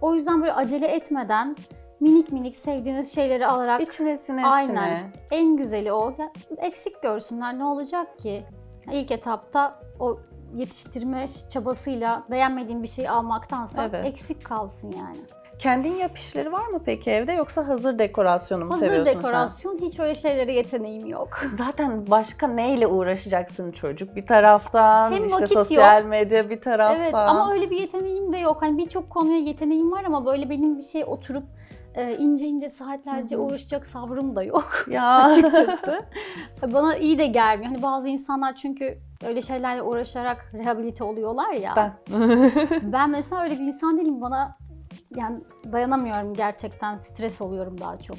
O 0.02 0.14
yüzden 0.14 0.42
böyle 0.42 0.54
acele 0.54 0.88
etmeden 0.88 1.56
minik 2.00 2.32
minik 2.32 2.56
sevdiğiniz 2.56 3.16
şeyleri 3.16 3.48
alarak 3.48 3.82
İçine 3.82 4.18
sine 4.18 4.48
Aynen. 4.48 4.68
sine. 4.68 5.12
en 5.32 5.58
güzeli 5.58 5.92
o. 5.94 6.14
Ya, 6.18 6.32
eksik 6.58 7.02
görsünler 7.02 7.60
ne 7.60 7.66
olacak 7.66 8.20
ki? 8.20 8.44
İlk 8.92 9.12
etapta 9.12 9.80
o 10.00 10.20
yetiştirme 10.56 11.26
çabasıyla 11.50 12.24
beğenmediğin 12.32 12.84
bir 12.84 12.88
şey 12.88 13.10
almaktansa 13.10 13.84
Evet. 13.84 14.06
eksik 14.06 14.46
kalsın 14.46 14.92
yani. 14.92 15.20
Kendin 15.60 15.94
yap 15.94 16.18
işleri 16.18 16.52
var 16.52 16.68
mı 16.68 16.80
peki 16.86 17.12
evde 17.12 17.32
yoksa 17.32 17.68
hazır 17.68 18.00
dekorasyonu 18.00 18.66
mu 18.66 18.72
Hazır 18.72 18.86
seviyorsun 18.86 19.16
dekorasyon 19.16 19.78
hiç 19.82 20.00
öyle 20.00 20.16
şeylere 20.16 20.54
yeteneğim 20.54 21.06
yok. 21.08 21.38
sen? 21.42 21.50
Zaten 21.66 22.08
başka 22.10 22.48
neyle 22.48 22.88
uğraşacaksın 22.88 23.72
çocuk 23.72 24.16
bir 24.16 24.26
taraftan, 24.26 25.12
Hem 25.12 25.26
işte 25.26 25.36
vakit 25.36 25.56
yok. 25.56 25.66
sosyal 25.66 26.04
medya 26.04 26.50
bir 26.50 26.62
taraftan. 26.62 27.00
Evet 27.00 27.14
ama 27.14 27.54
öyle 27.54 27.70
bir 27.72 27.80
yeteneğim 27.80 28.34
de 28.34 28.38
yok. 28.38 28.58
Hani 28.62 28.78
birçok 28.78 29.10
konuya 29.10 29.40
yeteneğim 29.40 29.92
var 29.92 30.04
ama 30.04 30.26
böyle 30.26 30.50
benim 30.50 30.78
bir 30.78 30.84
şey 30.84 31.04
oturup 31.04 31.44
e, 31.96 32.16
ince 32.18 32.46
ince 32.46 32.68
saatlerce 32.68 33.36
Hı 33.36 33.40
hı. 33.40 33.44
uğraşacak 33.44 33.86
sabrım 33.86 34.36
da 34.36 34.44
yok 34.44 34.86
ya 34.92 35.16
açıkçası. 35.24 36.00
Bana 36.74 36.96
iyi 36.98 37.18
de 37.18 37.28
gelmiyor. 37.28 37.72
Hani 37.72 37.82
bazı 37.84 38.10
insanlar 38.10 38.56
çünkü 38.56 38.98
öyle 39.28 39.42
şeylerle 39.42 39.82
uğraşarak 39.82 40.52
rehabilite 40.54 41.04
oluyorlar 41.04 41.52
ya. 41.54 41.74
ben. 41.76 41.94
Ben 42.92 43.10
mesela 43.10 43.44
öyle 43.44 43.54
bir 43.60 43.66
insan 43.66 43.98
değilim. 43.98 44.22
Bana 44.22 44.58
yani 45.16 45.40
dayanamıyorum 45.72 46.34
gerçekten. 46.34 46.98
Stres 46.98 47.42
oluyorum 47.42 47.82
daha 47.82 47.98
çok. 47.98 48.18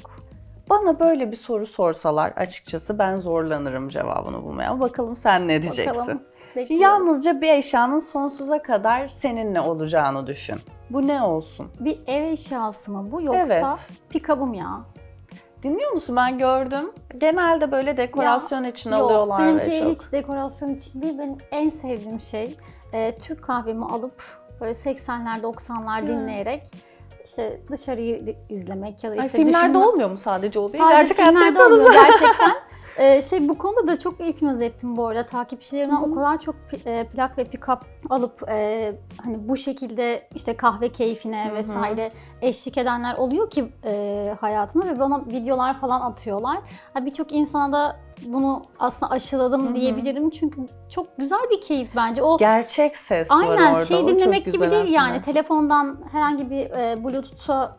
Bana 0.69 0.99
böyle 0.99 1.31
bir 1.31 1.35
soru 1.35 1.67
sorsalar 1.67 2.31
açıkçası 2.35 2.99
ben 2.99 3.15
zorlanırım 3.15 3.89
cevabını 3.89 4.43
bulmaya. 4.43 4.79
Bakalım 4.79 5.15
sen 5.15 5.47
ne 5.47 5.61
diyeceksin? 5.61 6.01
Bakalım. 6.01 6.21
Bekliyorum. 6.55 6.83
Yalnızca 6.83 7.41
bir 7.41 7.49
eşyanın 7.53 7.99
sonsuza 7.99 8.61
kadar 8.61 9.07
seninle 9.07 9.61
olacağını 9.61 10.27
düşün. 10.27 10.57
Bu 10.89 11.07
ne 11.07 11.21
olsun? 11.21 11.67
Bir 11.79 11.99
ev 12.07 12.23
eşyası 12.23 12.91
mı 12.91 13.11
bu 13.11 13.21
yoksa 13.21 13.55
Evet. 13.55 13.89
pikabım 14.09 14.53
ya? 14.53 14.81
Dinliyor 15.63 15.91
musun? 15.91 16.15
Ben 16.15 16.37
gördüm. 16.37 16.91
Genelde 17.17 17.71
böyle 17.71 17.97
dekorasyon 17.97 18.63
için 18.63 18.91
Yok, 18.91 19.01
alıyorlar 19.01 19.41
ve 19.41 19.45
benimki 19.45 19.79
çok. 19.79 19.89
hiç 19.93 20.11
dekorasyon 20.11 20.75
için 20.75 21.01
değil. 21.01 21.17
Benim 21.17 21.37
en 21.51 21.69
sevdiğim 21.69 22.19
şey 22.19 22.57
e, 22.93 23.17
Türk 23.17 23.43
kahvemi 23.43 23.85
alıp 23.85 24.23
böyle 24.61 24.71
80'ler 24.73 25.41
90'lar 25.41 26.01
Ya. 26.01 26.07
dinleyerek 26.07 26.63
işte 27.25 27.61
dışarıyı 27.71 28.35
izlemek 28.49 29.03
ya 29.03 29.09
da 29.11 29.13
Ay, 29.15 29.19
işte 29.19 29.37
filmlerde 29.37 29.57
düşünme- 29.67 29.77
olmuyor 29.85 30.09
mu 30.09 30.17
sadece 30.17 30.59
o 30.59 30.73
değil? 30.73 30.83
Sadece 30.83 30.97
Gerçek 31.13 31.17
filmlerde 31.25 31.63
olmuyor 31.63 31.93
gerçekten. 31.93 32.51
Ee, 33.01 33.21
şey 33.21 33.49
bu 33.49 33.57
konuda 33.57 33.87
da 33.87 33.97
çok 33.97 34.19
hipnoz 34.19 34.61
ettim 34.61 34.95
bu 34.97 35.07
arada. 35.07 35.25
Takipçilerimden 35.25 35.95
Hı 35.95 35.99
hı. 36.05 36.11
o 36.11 36.15
kadar 36.15 36.37
çok 36.37 36.55
e, 36.85 37.03
plak 37.07 37.37
ve 37.37 37.43
pick-up 37.43 37.79
alıp 38.09 38.49
e, 38.49 38.93
hani 39.23 39.47
bu 39.49 39.57
şekilde 39.57 40.27
işte 40.35 40.57
kahve 40.57 40.89
keyfine 40.89 41.45
Hı 41.45 41.49
hı. 41.51 41.55
vesaire 41.55 42.09
eşlik 42.41 42.77
edenler 42.77 43.15
oluyor 43.17 43.49
ki 43.49 43.65
e, 43.85 44.35
hayatıma 44.41 44.85
ve 44.85 44.99
bana 44.99 45.25
videolar 45.25 45.79
falan 45.79 46.01
atıyorlar. 46.01 46.57
Ha, 46.93 47.05
Birçok 47.05 47.31
insana 47.31 47.73
da 47.73 47.99
bunu 48.25 48.63
aslında 48.79 49.11
aşıladım 49.11 49.65
Hı 49.67 49.69
hı. 49.71 49.75
diyebilirim 49.75 50.29
çünkü 50.29 50.61
çok 50.89 51.17
güzel 51.17 51.41
bir 51.51 51.61
keyif 51.61 51.89
bence. 51.95 52.23
O 52.23 52.37
Gerçek 52.37 52.97
ses 52.97 53.31
var 53.31 53.37
Aynen 53.49 53.71
orada. 53.73 53.85
şey 53.85 53.97
O 53.97 53.99
çok 53.99 54.09
dinlemek 54.09 54.45
gibi 54.45 54.59
değil 54.71 54.83
aslında. 54.83 54.97
yani 54.97 55.21
telefondan 55.21 55.99
herhangi 56.11 56.49
bir 56.49 56.69
e, 56.69 57.03
bluetooth'a 57.03 57.77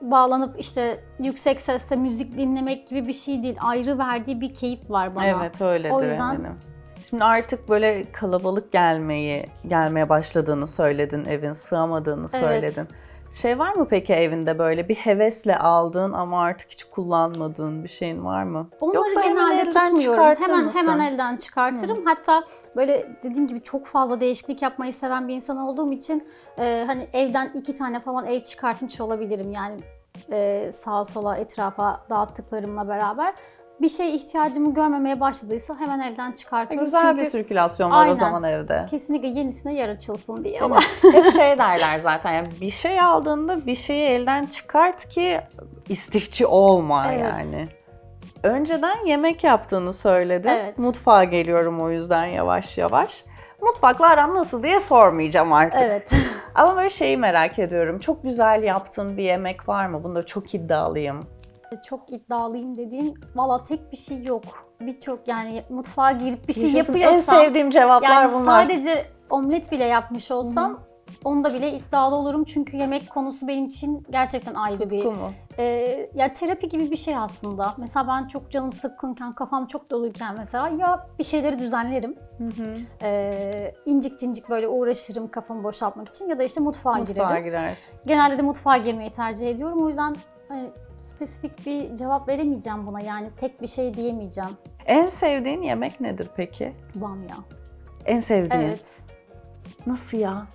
bağlanıp 0.00 0.60
işte 0.60 1.00
yüksek 1.18 1.60
sesle 1.60 1.96
müzik 1.96 2.36
dinlemek 2.36 2.88
gibi 2.88 3.06
bir 3.08 3.12
şey 3.12 3.42
değil. 3.42 3.56
Ayrı 3.60 3.98
verdiği 3.98 4.40
bir 4.40 4.54
keyif 4.54 4.90
var 4.90 5.16
bana. 5.16 5.26
Evet 5.26 5.60
öyledir 5.62 5.90
O 5.94 6.02
yüzden- 6.02 6.34
eminim. 6.34 6.54
Şimdi 7.08 7.24
artık 7.24 7.68
böyle 7.68 8.12
kalabalık 8.12 8.72
gelmeyi, 8.72 9.46
gelmeye 9.68 10.08
başladığını 10.08 10.66
söyledin, 10.66 11.24
evin 11.24 11.52
sığamadığını 11.52 12.20
Evet. 12.20 12.30
söyledin. 12.30 12.88
Şey 13.30 13.58
var 13.58 13.74
mı 13.74 13.86
peki 13.90 14.14
evinde 14.14 14.58
böyle 14.58 14.88
bir 14.88 14.94
hevesle 14.94 15.58
aldığın 15.58 16.12
ama 16.12 16.42
artık 16.42 16.70
hiç 16.70 16.84
kullanmadığın 16.84 17.84
bir 17.84 17.88
şeyin 17.88 18.24
var 18.24 18.42
mı? 18.42 18.68
Onları 18.80 18.96
Yoksa 18.96 19.20
genelde 19.22 19.60
elden 19.60 19.96
tutmuyorum. 19.96 20.42
Hemen 20.42 20.64
mısın? 20.64 20.78
hemen 20.78 21.12
elden 21.12 21.36
çıkartırım. 21.36 22.06
Hatta 22.06 22.44
böyle 22.76 23.08
dediğim 23.22 23.46
gibi 23.46 23.62
çok 23.62 23.86
fazla 23.86 24.20
değişiklik 24.20 24.62
yapmayı 24.62 24.92
seven 24.92 25.28
bir 25.28 25.34
insan 25.34 25.56
olduğum 25.56 25.92
için 25.92 26.28
e, 26.58 26.84
hani 26.86 27.08
evden 27.12 27.50
iki 27.54 27.74
tane 27.74 28.00
falan 28.00 28.26
ev 28.26 28.40
çıkartmış 28.40 29.00
olabilirim. 29.00 29.52
Yani 29.52 29.76
e, 30.32 30.70
sağa 30.72 31.04
sola 31.04 31.36
etrafa 31.36 32.00
dağıttıklarımla 32.10 32.88
beraber. 32.88 33.34
Bir 33.80 33.88
şey 33.88 34.16
ihtiyacımı 34.16 34.74
görmemeye 34.74 35.20
başladıysa 35.20 35.76
hemen 35.78 36.00
elden 36.00 36.32
çıkartıyorum. 36.32 36.84
Güzel 36.84 37.02
Çünkü 37.10 37.20
bir 37.20 37.24
sirkülasyon 37.24 37.90
var 37.90 37.96
Aynen. 38.02 38.12
o 38.12 38.14
zaman 38.14 38.44
evde. 38.44 38.86
kesinlikle 38.90 39.28
yenisine 39.28 39.74
yer 39.74 39.88
açılsın 39.88 40.44
diye. 40.44 40.60
Mi? 40.60 40.76
Hep 41.12 41.32
şey 41.32 41.58
derler 41.58 41.98
zaten 41.98 42.32
yani 42.32 42.48
bir 42.60 42.70
şey 42.70 43.00
aldığında 43.00 43.66
bir 43.66 43.74
şeyi 43.74 44.02
elden 44.04 44.44
çıkart 44.46 45.08
ki 45.08 45.40
istifçi 45.88 46.46
olma 46.46 47.12
Evet. 47.12 47.22
yani. 47.22 47.66
Önceden 48.42 49.06
yemek 49.06 49.44
yaptığını 49.44 49.92
söyledin. 49.92 50.48
Evet. 50.48 50.78
Mutfağa 50.78 51.24
geliyorum 51.24 51.80
o 51.80 51.90
yüzden 51.90 52.24
yavaş 52.26 52.78
yavaş. 52.78 53.24
Mutfakla 53.62 54.08
aram 54.08 54.34
nasıl 54.34 54.62
diye 54.62 54.80
sormayacağım 54.80 55.52
artık. 55.52 55.80
Evet. 55.82 56.10
Ama 56.54 56.76
böyle 56.76 56.90
şeyi 56.90 57.16
merak 57.16 57.58
ediyorum. 57.58 57.98
Çok 57.98 58.22
güzel 58.22 58.62
yaptığın 58.62 59.16
bir 59.16 59.22
yemek 59.22 59.68
var 59.68 59.86
mı? 59.86 60.04
Bunda 60.04 60.26
çok 60.26 60.54
iddialıyım. 60.54 61.20
Çok 61.84 62.12
iddialıyım 62.12 62.76
dediğim 62.76 63.14
valla 63.34 63.62
tek 63.64 63.92
bir 63.92 63.96
şey 63.96 64.24
yok. 64.24 64.42
Birçok 64.80 65.28
yani 65.28 65.64
mutfağa 65.70 66.12
girip 66.12 66.48
bir 66.48 66.52
şey 66.52 66.62
Yaşasın. 66.70 66.92
yapıyorsam 66.92 67.34
En 67.36 67.40
sevdiğim 67.44 67.70
cevaplar 67.70 68.08
yani 68.10 68.30
bunlar. 68.34 68.62
sadece 68.62 69.06
omlet 69.30 69.72
bile 69.72 69.84
yapmış 69.84 70.30
olsam 70.30 70.80
onda 71.24 71.54
bile 71.54 71.72
iddialı 71.72 72.16
olurum 72.16 72.44
çünkü 72.44 72.76
yemek 72.76 73.10
konusu 73.10 73.48
benim 73.48 73.66
için 73.66 74.06
gerçekten 74.10 74.54
ayrı 74.54 74.74
Tutku 74.78 74.96
bir 74.96 75.04
mu? 75.04 75.32
e, 75.58 75.64
ya 76.14 76.32
terapi 76.32 76.68
gibi 76.68 76.90
bir 76.90 76.96
şey 76.96 77.16
aslında. 77.16 77.74
Mesela 77.76 78.08
ben 78.08 78.28
çok 78.28 78.50
canım 78.50 78.72
sıkkınken, 78.72 79.32
kafam 79.34 79.66
çok 79.66 79.90
doluyken 79.90 80.34
mesela 80.38 80.68
ya 80.68 81.06
bir 81.18 81.24
şeyleri 81.24 81.58
düzenlerim. 81.58 82.16
Hı 82.38 82.44
hı. 82.44 82.76
E, 83.02 83.74
incik 83.86 84.18
cincik 84.18 84.50
böyle 84.50 84.68
uğraşırım 84.68 85.28
kafamı 85.28 85.64
boşaltmak 85.64 86.08
için 86.08 86.28
ya 86.28 86.38
da 86.38 86.42
işte 86.42 86.60
mutfağa, 86.60 86.92
Mutfağa 86.94 87.24
girerim. 87.24 87.44
girersin. 87.44 87.94
Genelde 88.06 88.38
de 88.38 88.42
mutfağa 88.42 88.76
girmeyi 88.76 89.12
tercih 89.12 89.50
ediyorum. 89.50 89.78
O 89.84 89.88
yüzden 89.88 90.16
hani, 90.48 90.70
spesifik 90.98 91.66
bir 91.66 91.96
cevap 91.96 92.28
veremeyeceğim 92.28 92.86
buna. 92.86 93.00
Yani 93.00 93.28
tek 93.40 93.62
bir 93.62 93.66
şey 93.66 93.94
diyemeyeceğim. 93.94 94.50
En 94.86 95.06
sevdiğin 95.06 95.62
yemek 95.62 96.00
nedir 96.00 96.28
peki? 96.36 96.72
Bamya. 96.94 97.36
En 98.06 98.20
sevdiğin. 98.20 98.62
Evet. 98.62 98.84
Nasıl 99.86 100.18
ya? 100.18 100.46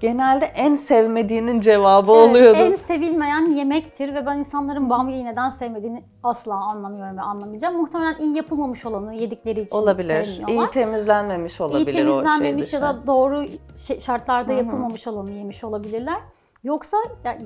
Genelde 0.00 0.44
en 0.44 0.74
sevmediğinin 0.74 1.60
cevabı 1.60 2.12
Evet, 2.12 2.30
oluyordu. 2.30 2.58
En 2.58 2.74
sevilmeyen 2.74 3.46
yemektir 3.46 4.14
ve 4.14 4.26
ben 4.26 4.38
insanların 4.38 4.90
bamyayı 4.90 5.24
neden 5.24 5.48
sevmediğini 5.48 6.04
asla 6.22 6.54
anlamıyorum 6.54 7.16
ve 7.16 7.22
anlamayacağım. 7.22 7.76
Muhtemelen 7.76 8.18
iyi 8.20 8.36
yapılmamış 8.36 8.86
olanı 8.86 9.14
yedikleri 9.14 9.60
için 9.60 9.76
Olabilir. 9.76 10.24
sevmiyorlar. 10.24 10.68
İyi 10.68 10.70
temizlenmemiş 10.70 11.60
olabilir 11.60 11.86
İyi 11.86 11.96
temizlenmemiş 11.96 12.66
o 12.66 12.70
şey 12.70 12.80
ya 12.80 12.86
da 12.86 13.06
doğru 13.06 13.44
şey- 13.76 14.00
şartlarda 14.00 14.52
yapılmamış 14.52 15.06
olanı 15.06 15.30
yemiş 15.30 15.64
olabilirler. 15.64 16.18
Yoksa 16.64 16.96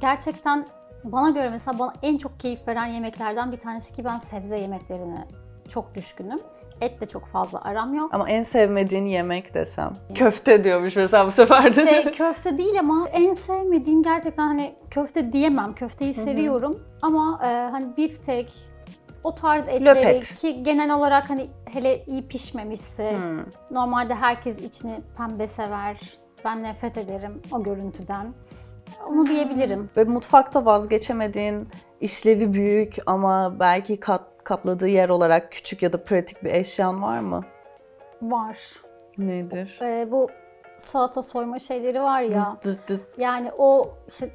gerçekten 0.00 0.66
bana 1.12 1.30
göre 1.30 1.50
mesela 1.50 1.78
bana 1.78 1.92
en 2.02 2.18
çok 2.18 2.40
keyif 2.40 2.68
veren 2.68 2.86
yemeklerden 2.86 3.52
bir 3.52 3.56
tanesi 3.56 3.92
ki 3.92 4.04
ben 4.04 4.18
sebze 4.18 4.58
yemeklerine 4.58 5.28
çok 5.68 5.94
düşkünüm. 5.94 6.38
Et 6.80 7.00
de 7.00 7.06
çok 7.06 7.26
fazla 7.26 7.62
aram 7.64 7.94
yok. 7.94 8.10
Ama 8.14 8.28
en 8.30 8.42
sevmediğin 8.42 9.06
yemek 9.06 9.54
desem. 9.54 9.92
Köfte 10.14 10.64
diyormuş 10.64 10.96
mesela 10.96 11.26
bu 11.26 11.30
sefer 11.30 11.76
de. 11.76 11.86
Şey 11.88 12.12
köfte 12.12 12.58
değil 12.58 12.78
ama 12.80 13.08
en 13.08 13.32
sevmediğim 13.32 14.02
gerçekten 14.02 14.46
hani 14.46 14.74
köfte 14.90 15.32
diyemem. 15.32 15.74
Köfteyi 15.74 16.12
seviyorum 16.14 16.82
ama 17.02 17.40
e, 17.44 17.46
hani 17.70 17.96
biftek 17.96 18.52
o 19.24 19.34
tarz 19.34 19.68
etleri 19.68 19.84
Löpet. 19.84 20.34
ki 20.34 20.62
genel 20.62 20.94
olarak 20.94 21.30
hani 21.30 21.46
hele 21.72 22.04
iyi 22.04 22.28
pişmemişse 22.28 23.12
Hmm. 23.22 23.40
normalde 23.70 24.14
herkes 24.14 24.58
içini 24.58 25.00
pembe 25.16 25.46
sever. 25.46 26.00
Ben 26.44 26.62
nefret 26.62 26.98
ederim 26.98 27.42
o 27.52 27.62
görüntüden. 27.62 28.34
Onu 29.08 29.26
diyebilirim. 29.26 29.90
Ve 29.96 30.04
mutfakta 30.04 30.64
vazgeçemediğin 30.64 31.68
işlevi 32.00 32.52
büyük 32.52 32.96
ama 33.06 33.60
belki 33.60 34.00
kat, 34.00 34.22
kapladığı 34.44 34.88
yer 34.88 35.08
olarak 35.08 35.52
küçük 35.52 35.82
ya 35.82 35.92
da 35.92 36.04
pratik 36.04 36.44
bir 36.44 36.50
eşyan 36.50 37.02
var 37.02 37.20
mı? 37.20 37.44
Var. 38.22 38.58
Nedir? 39.18 39.78
E, 39.82 40.10
bu 40.10 40.28
salata 40.76 41.22
soyma 41.22 41.58
şeyleri 41.58 42.02
var 42.02 42.22
ya. 42.22 42.56
Dıt 42.64 42.88
dıt. 42.88 43.02
Yani 43.18 43.50
o 43.58 43.94
işte 44.08 44.30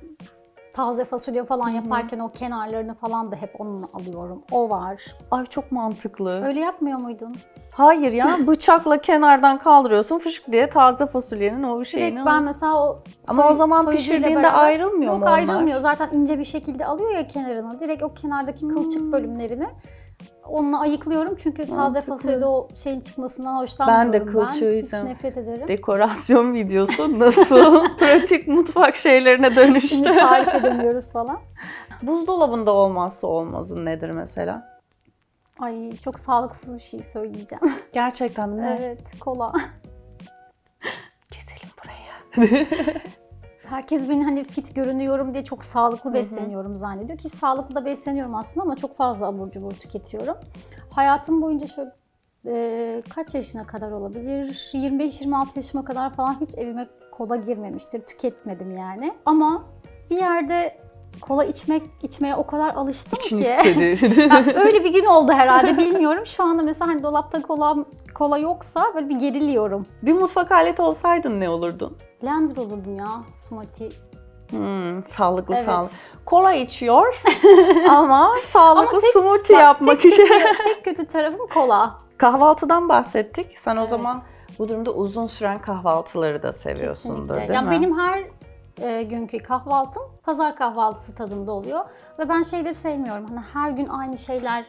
taze 0.73 1.05
fasulye 1.05 1.45
falan 1.45 1.69
yaparken 1.69 2.19
o 2.19 2.31
kenarlarını 2.31 2.95
falan 2.95 3.31
da 3.31 3.35
hep 3.35 3.61
onunla 3.61 3.85
alıyorum. 3.93 4.41
O 4.51 4.69
var. 4.69 5.15
Ay 5.31 5.45
çok 5.45 5.71
mantıklı. 5.71 6.45
Öyle 6.45 6.59
yapmıyor 6.59 7.01
muydun? 7.01 7.35
Hayır 7.73 8.13
ya 8.13 8.27
bıçakla 8.47 8.97
kenardan 9.01 9.57
kaldırıyorsun 9.59 10.19
fışık 10.19 10.51
diye 10.51 10.69
taze 10.69 11.05
fasulyenin 11.07 11.63
o 11.63 11.85
şeyini 11.85 12.11
Direkt 12.11 12.25
ben 12.27 12.43
mesela 12.43 12.83
o 12.87 12.99
Ama 13.27 13.41
soy- 13.43 13.51
o 13.51 13.53
zaman 13.53 13.81
soyucuyla 13.83 13.97
pişirdiğinde 14.17 14.43
beraber- 14.43 14.53
ayrılmıyor 14.63 15.11
Yok 15.13 15.19
mu 15.19 15.25
onlar? 15.25 15.33
ayrılmıyor. 15.37 15.79
Zaten 15.79 16.09
ince 16.13 16.39
bir 16.39 16.43
şekilde 16.43 16.85
alıyor 16.85 17.11
ya 17.11 17.27
kenarını. 17.27 17.79
Direkt 17.79 18.03
o 18.03 18.13
kenardaki 18.13 18.67
kılçık 18.67 19.01
Hmm. 19.01 19.11
bölümlerini 19.11 19.67
onunla 20.49 20.79
ayıklıyorum. 20.79 21.35
Çünkü 21.43 21.65
taze 21.65 21.75
Mantıklı. 21.77 22.01
fasulyede 22.15 22.45
o 22.45 22.67
şeyin 22.75 22.99
çıkmasından 23.01 23.57
hoşlanmıyorum 23.57 24.13
Ben 24.13 24.21
de 24.21 24.25
kılçığı 24.31 24.55
Hiç 24.55 24.61
yiyeceğim. 24.61 25.05
nefret 25.05 25.37
ederim. 25.37 25.67
Dekorasyon 25.67 26.53
videosu 26.53 27.19
nasıl 27.19 27.87
pratik 27.99 28.47
mutfak 28.47 28.95
şeylerine 28.95 29.55
dönüştü? 29.55 29.87
Şimdi 29.95 30.15
tarif 30.15 30.55
edemiyoruz 30.55 31.11
falan. 31.11 31.39
Buzdolabında 32.03 32.71
olmazsa 32.71 33.27
olmazın 33.27 33.85
nedir 33.85 34.09
mesela? 34.09 34.79
Ay 35.59 35.91
çok 35.97 36.19
sağlıksız 36.19 36.73
bir 36.75 36.79
şey 36.79 37.01
söyleyeceğim. 37.01 37.73
Gerçekten 37.93 38.49
mi? 38.49 38.77
evet 38.79 39.19
kola. 39.19 39.53
Keselim 41.31 41.69
buraya. 41.83 42.65
herkes 43.69 44.09
beni 44.09 44.23
hani 44.23 44.43
fit 44.43 44.75
görünüyorum 44.75 45.33
diye 45.33 45.43
çok 45.43 45.65
sağlıklı 45.65 46.13
besleniyorum 46.13 46.75
zannediyor 46.75 47.17
ki 47.17 47.29
sağlıklı 47.29 47.75
da 47.75 47.85
besleniyorum 47.85 48.35
aslında 48.35 48.63
ama 48.63 48.75
çok 48.75 48.97
fazla 48.97 49.27
abur 49.27 49.51
cubur 49.51 49.71
tüketiyorum. 49.71 50.35
Hayatım 50.89 51.41
boyunca 51.41 51.67
şöyle 51.67 51.91
e, 52.45 53.03
kaç 53.09 53.35
yaşına 53.35 53.67
kadar 53.67 53.91
olabilir? 53.91 54.71
25-26 54.73 55.47
yaşıma 55.55 55.85
kadar 55.85 56.13
falan 56.13 56.41
hiç 56.41 56.57
evime 56.57 56.87
kola 57.11 57.35
girmemiştir. 57.35 58.01
Tüketmedim 58.01 58.77
yani. 58.77 59.13
Ama 59.25 59.63
bir 60.09 60.17
yerde 60.17 60.77
kola 61.21 61.43
içmek 61.45 61.83
içmeye 62.03 62.35
o 62.35 62.47
kadar 62.47 62.73
alıştım 62.75 63.19
İçin 63.21 63.37
ki. 63.41 63.41
istedi. 63.49 64.19
Ya 64.29 64.63
öyle 64.65 64.83
bir 64.83 64.93
gün 64.93 65.05
oldu 65.05 65.31
herhalde 65.31 65.77
bilmiyorum. 65.77 66.25
Şu 66.25 66.43
anda 66.43 66.63
mesela 66.63 66.91
hani 66.91 67.03
dolapta 67.03 67.41
kola 67.41 67.75
kola 68.15 68.37
yoksa 68.37 68.85
böyle 68.95 69.09
bir 69.09 69.15
geriliyorum. 69.19 69.85
bir 70.01 70.13
mutfak 70.13 70.51
aleti 70.51 70.81
olsaydın 70.81 71.39
ne 71.39 71.49
olurdun? 71.49 71.97
Blender 72.23 72.57
olurdum 72.57 72.95
ya 72.95 73.07
smoothie. 73.31 73.89
Hmm, 74.49 75.05
sağlıklı 75.05 75.55
Evet. 75.55 75.65
sağlıklı. 75.65 75.95
Kola 76.25 76.53
içiyor 76.53 77.21
ama 77.89 78.31
sağlıklı 78.43 78.89
Ama 78.89 78.99
tek- 78.99 79.11
smoothie 79.11 79.55
Bak, 79.55 79.63
yapmak 79.63 80.01
tek 80.01 80.13
için. 80.13 80.25
Kötü, 80.25 80.63
tek 80.63 80.85
kötü 80.85 81.05
tarafım 81.07 81.47
kola. 81.53 81.97
Kahvaltıdan 82.17 82.89
bahsettik. 82.89 83.57
Sen 83.57 83.75
o 83.75 83.79
Evet. 83.79 83.89
zaman 83.89 84.21
bu 84.59 84.69
durumda 84.69 84.91
uzun 84.91 85.27
süren 85.27 85.57
kahvaltıları 85.61 86.43
da 86.43 86.53
seviyorsundur 86.53 87.17
Kesinlikle. 87.33 87.39
değil 87.47 87.53
yani 87.53 87.65
mi? 87.65 87.71
benim 87.71 87.99
her 87.99 88.23
e, 88.81 89.03
günkü 89.03 89.39
kahvaltım 89.39 90.03
pazar 90.23 90.55
kahvaltısı 90.55 91.15
tadında 91.15 91.51
oluyor. 91.51 91.85
Ve 92.19 92.29
ben 92.29 92.43
şey 92.43 92.65
de 92.65 92.73
sevmiyorum. 92.73 93.25
Hani 93.27 93.39
her 93.53 93.71
gün 93.71 93.87
aynı 93.89 94.17
şeyler 94.17 94.65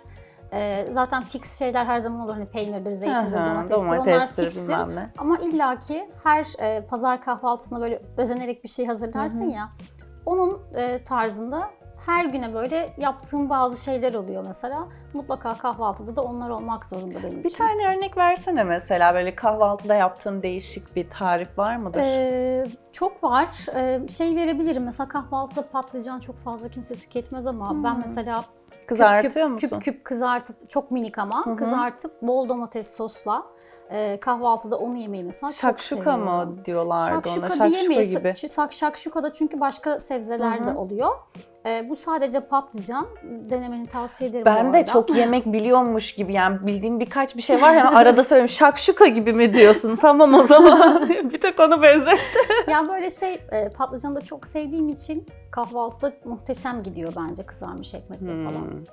e, 0.53 0.87
zaten 0.91 1.23
fix 1.23 1.59
şeyler 1.59 1.85
her 1.85 1.99
zaman 1.99 2.21
olur. 2.21 2.33
Hani 2.33 2.47
peynirdir, 2.47 2.91
Hı 2.91 2.95
zeytindir, 2.95 3.39
hı, 3.39 3.51
domatestir. 3.51 3.87
Onlar 3.87 3.99
domatestir 3.99 4.43
fikstir. 4.43 4.63
bilmem 4.63 4.97
ne. 4.97 5.11
Ama 5.19 5.39
illaki 5.39 6.11
her 6.25 6.47
e, 6.61 6.87
pazar 6.87 7.25
kahvaltısında 7.25 7.81
böyle 7.81 8.03
özenerek 8.17 8.65
bir 8.65 8.69
şey 8.69 8.87
hazırlarsın 8.87 9.45
ya. 9.45 9.69
Onun 10.27 10.63
e, 10.75 11.05
tarzında 11.05 11.71
her 12.07 12.25
güne 12.25 12.55
böyle 12.55 12.95
yaptığım 12.99 13.51
bazı 13.51 13.85
şeyler 13.85 14.15
oluyor 14.15 14.45
mesela. 14.47 14.89
Mutlaka 15.15 15.55
kahvaltıda 15.55 16.17
da 16.17 16.23
onlar 16.23 16.51
olmak 16.51 16.87
zorunda 16.87 17.23
benim 17.23 17.45
Bir 17.45 17.49
için. 17.49 17.59
tane 17.59 17.97
örnek 17.97 18.17
versene 18.17 18.65
mesela 18.65 19.15
böyle 19.15 19.35
kahvaltıda 19.35 19.95
yaptığın 19.95 20.43
değişik 20.43 20.97
bir 20.97 21.11
tarif 21.11 21.59
var 21.59 21.77
mıdır? 21.77 22.01
Ee, 22.05 22.65
çok 22.93 23.25
var. 23.25 23.49
Ee, 23.75 24.09
şey 24.09 24.37
verebilirim. 24.37 24.85
Mesela 24.85 25.09
kahvaltıda 25.09 25.69
patlıcan 25.69 26.21
çok 26.21 26.37
fazla 26.39 26.69
kimse 26.69 26.95
tüketmez 26.95 27.47
ama 27.47 27.85
ben 27.85 27.99
mesela 28.01 28.45
küp 28.71 28.89
Kızartıyor 28.89 29.33
küp, 29.47 29.53
musun? 29.53 29.69
Küp 29.79 29.83
küp 29.83 30.05
kızartıp 30.05 30.71
çok 30.71 30.91
minik 30.91 31.19
ama 31.19 31.47
Hı 31.47 31.51
hı. 31.51 31.57
kızartıp 31.57 32.23
bol 32.23 32.49
domates 32.49 32.97
sosla 32.97 33.43
e, 33.91 34.21
kahvaltıda 34.21 34.77
onu 34.79 34.97
yemeyi 34.97 35.25
mesela 35.25 35.53
çok 35.53 35.61
Şakşuka 35.61 36.03
seviyorum. 36.03 36.51
mı 36.51 36.65
diyorlardı 36.65 37.13
ona? 37.15 37.23
Şakşuka 37.23 37.49
Şakşuka 37.49 37.71
diyemeyiz. 37.71 38.11
gibi. 38.11 38.35
Şu 38.37 38.49
sak- 38.49 38.73
Şakşuka 38.73 39.23
da 39.23 39.35
çünkü 39.35 39.61
başka 39.61 39.99
sebzeler 39.99 40.59
Hı 40.61 40.65
de 40.65 40.79
oluyor. 40.79 41.11
Ee, 41.67 41.87
bu 41.89 41.97
sadece 41.97 42.41
patlıcan. 42.41 43.07
Denemeni 43.23 43.87
tavsiye 43.87 44.31
ederim 44.31 44.45
Ben 44.45 44.73
de 44.73 44.87
çok 44.87 45.17
yemek 45.17 45.47
biliyormuş 45.47 46.15
gibi 46.15 46.33
yani 46.33 46.67
bildiğim 46.67 47.01
birkaç 47.01 47.37
bir 47.37 47.43
şey 47.43 47.63
var 47.63 47.75
hemen 47.75 47.95
arada 47.95 48.25
söylüyorum 48.25 48.49
şakşuka 48.49 49.07
gibi 49.07 49.33
mi 49.33 49.55
diyorsun 49.55 49.97
tamam 49.97 50.35
o 50.35 50.43
zaman 50.43 51.09
bir 51.09 51.41
tek 51.41 51.61
onu 51.61 51.83
benzet. 51.83 52.19
Yani 52.69 52.89
böyle 52.89 53.11
şey 53.11 53.35
e, 53.53 53.69
patlıcanı 53.69 54.15
da 54.15 54.21
çok 54.21 54.47
sevdiğim 54.47 54.89
için 54.89 55.27
kahvaltıda 55.51 56.13
muhteşem 56.25 56.83
gidiyor 56.83 57.13
bence 57.17 57.43
kızarmış 57.43 57.95
ekmekle 57.95 58.27
falan. 58.27 58.61
Hmm. 58.61 58.85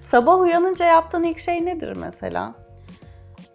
Sabah 0.00 0.40
uyanınca 0.40 0.84
yaptığın 0.84 1.22
ilk 1.22 1.38
şey 1.38 1.66
nedir 1.66 1.96
mesela? 2.00 2.54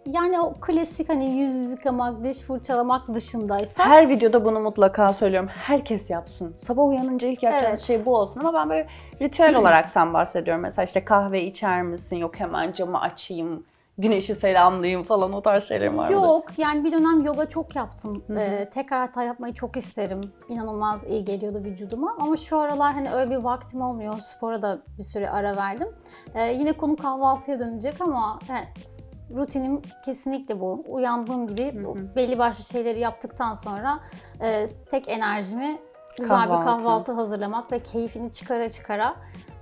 Yani 0.06 0.40
o 0.40 0.54
klasik 0.60 1.08
hani 1.08 1.30
yüz 1.38 1.70
yıkamak, 1.70 2.24
diş 2.24 2.38
fırçalamak 2.38 3.14
dışındaysa 3.14 3.84
Her 3.84 4.08
videoda 4.08 4.44
bunu 4.44 4.60
mutlaka 4.60 5.12
söylüyorum. 5.12 5.48
Herkes 5.52 6.10
yapsın. 6.10 6.54
Sabah 6.58 6.84
uyanınca 6.84 7.28
ilk 7.28 7.42
yapacağınız 7.42 7.80
Evet. 7.88 7.98
şey 7.98 8.06
bu 8.06 8.16
olsun 8.16 8.40
ama 8.40 8.54
ben 8.54 8.70
böyle 8.70 8.86
ritüel 9.22 9.54
olaraktan 9.56 10.14
bahsediyorum. 10.14 10.62
Mesela 10.62 10.84
işte 10.84 11.04
kahve 11.04 11.42
içer 11.42 11.82
misin? 11.82 12.16
Yok 12.16 12.40
hemen 12.40 12.72
camı 12.72 13.00
açayım, 13.00 13.64
güneşi 13.98 14.34
selamlayayım 14.34 15.04
falan 15.04 15.32
o 15.32 15.42
tarz 15.42 15.64
şeylerim 15.64 15.98
var 15.98 16.10
yok. 16.10 16.58
Yani 16.58 16.84
bir 16.84 16.92
dönem 16.92 17.24
yoga 17.24 17.48
çok 17.48 17.76
yaptım. 17.76 18.24
Ee, 18.38 18.68
tekrar 18.72 19.00
hata 19.06 19.22
yapmayı 19.22 19.54
çok 19.54 19.76
isterim. 19.76 20.20
İnanılmaz 20.48 21.06
iyi 21.06 21.24
geliyordu 21.24 21.60
vücuduma. 21.64 22.16
Ama 22.20 22.36
şu 22.36 22.58
aralar 22.58 22.92
hani 22.94 23.12
öyle 23.12 23.30
bir 23.30 23.36
vaktim 23.36 23.80
olmuyor. 23.82 24.14
Spora 24.18 24.62
da 24.62 24.78
bir 24.98 25.02
süre 25.02 25.30
ara 25.30 25.56
verdim. 25.56 25.88
Ee, 26.34 26.52
yine 26.52 26.72
konu 26.72 26.96
kahvaltıya 26.96 27.58
dönecek 27.58 27.94
ama 28.00 28.38
yani 28.48 28.64
rutinim 29.34 29.82
kesinlikle 30.04 30.60
bu. 30.60 30.84
Uyandığım 30.88 31.46
gibi 31.46 31.84
bu 31.84 31.96
belli 32.16 32.38
başlı 32.38 32.64
şeyleri 32.64 33.00
yaptıktan 33.00 33.52
sonra 33.52 34.00
e, 34.40 34.66
tek 34.90 35.08
enerjimi 35.08 35.78
güzel 36.18 36.42
bir 36.42 36.48
Kahvaltı. 36.48 36.64
kahvaltı 36.84 37.12
hazırlamak 37.12 37.72
ve 37.72 37.78
keyfini 37.82 38.32
çıkara 38.32 38.68
çıkara 38.68 39.16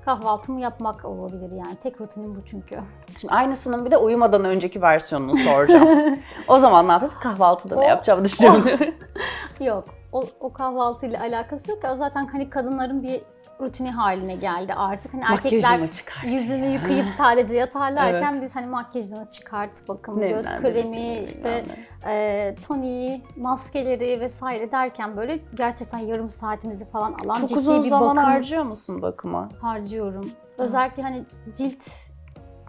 kahvaltımı 0.04 0.60
yapmak 0.60 1.04
olabilir 1.04 1.50
yani. 1.52 1.76
Tek 1.82 2.00
rutinim 2.00 2.34
bu 2.34 2.44
çünkü. 2.44 2.78
Şimdi 3.20 3.34
aynısının 3.34 3.84
bir 3.84 3.90
de 3.90 3.96
uyumadan 3.96 4.44
önceki 4.44 4.82
versiyonunu 4.82 5.36
soracağım. 5.36 6.18
o 6.48 6.58
zaman 6.58 6.88
ne 6.88 6.92
yapacağız? 6.92 7.14
Kahvaltıda 7.22 7.74
ne 7.76 7.80
O- 7.86 7.88
yapacağımı 7.88 8.24
düşünüyorum. 8.24 8.62
Yok. 9.60 9.84
O, 10.12 10.24
o 10.40 10.52
kahvaltıyla 10.52 11.20
alakası 11.20 11.70
yok. 11.70 11.78
O 11.92 11.94
zaten 11.94 12.26
hani 12.26 12.50
kadınların 12.50 13.02
bir 13.02 13.20
rutini 13.60 13.90
haline 13.90 14.34
geldi 14.34 14.74
artık. 14.74 15.14
Hani 15.14 15.22
erkekler 15.28 15.80
yüzünü 16.24 16.66
yıkayıp 16.66 17.08
sadece 17.08 17.56
yatarlarken 17.56 18.32
Evet. 18.32 18.42
biz 18.42 18.56
hani 18.56 18.66
makyajını 18.66 19.26
çıkart, 19.26 19.88
bakım, 19.88 20.20
Ne 20.20 20.28
göz 20.28 20.46
kremi, 20.46 21.18
işte 21.24 21.64
e, 22.06 22.54
toniği, 22.68 23.22
maskeleri 23.36 24.20
vesaire 24.20 24.72
derken 24.72 25.16
böyle 25.16 25.38
gerçekten 25.54 25.98
yarım 25.98 26.28
saatimizi 26.28 26.90
falan 26.90 27.12
alan 27.24 27.34
Çok 27.34 27.48
ciddi 27.48 27.58
uzun 27.58 27.84
bir 27.84 27.88
zaman 27.88 28.16
bakım 28.16 28.30
harcıyor 28.30 28.62
musun 28.64 29.02
bakıma? 29.02 29.48
harcıyorum. 29.60 30.30
Özellikle 30.58 31.02
hani 31.02 31.24
cilt 31.56 31.84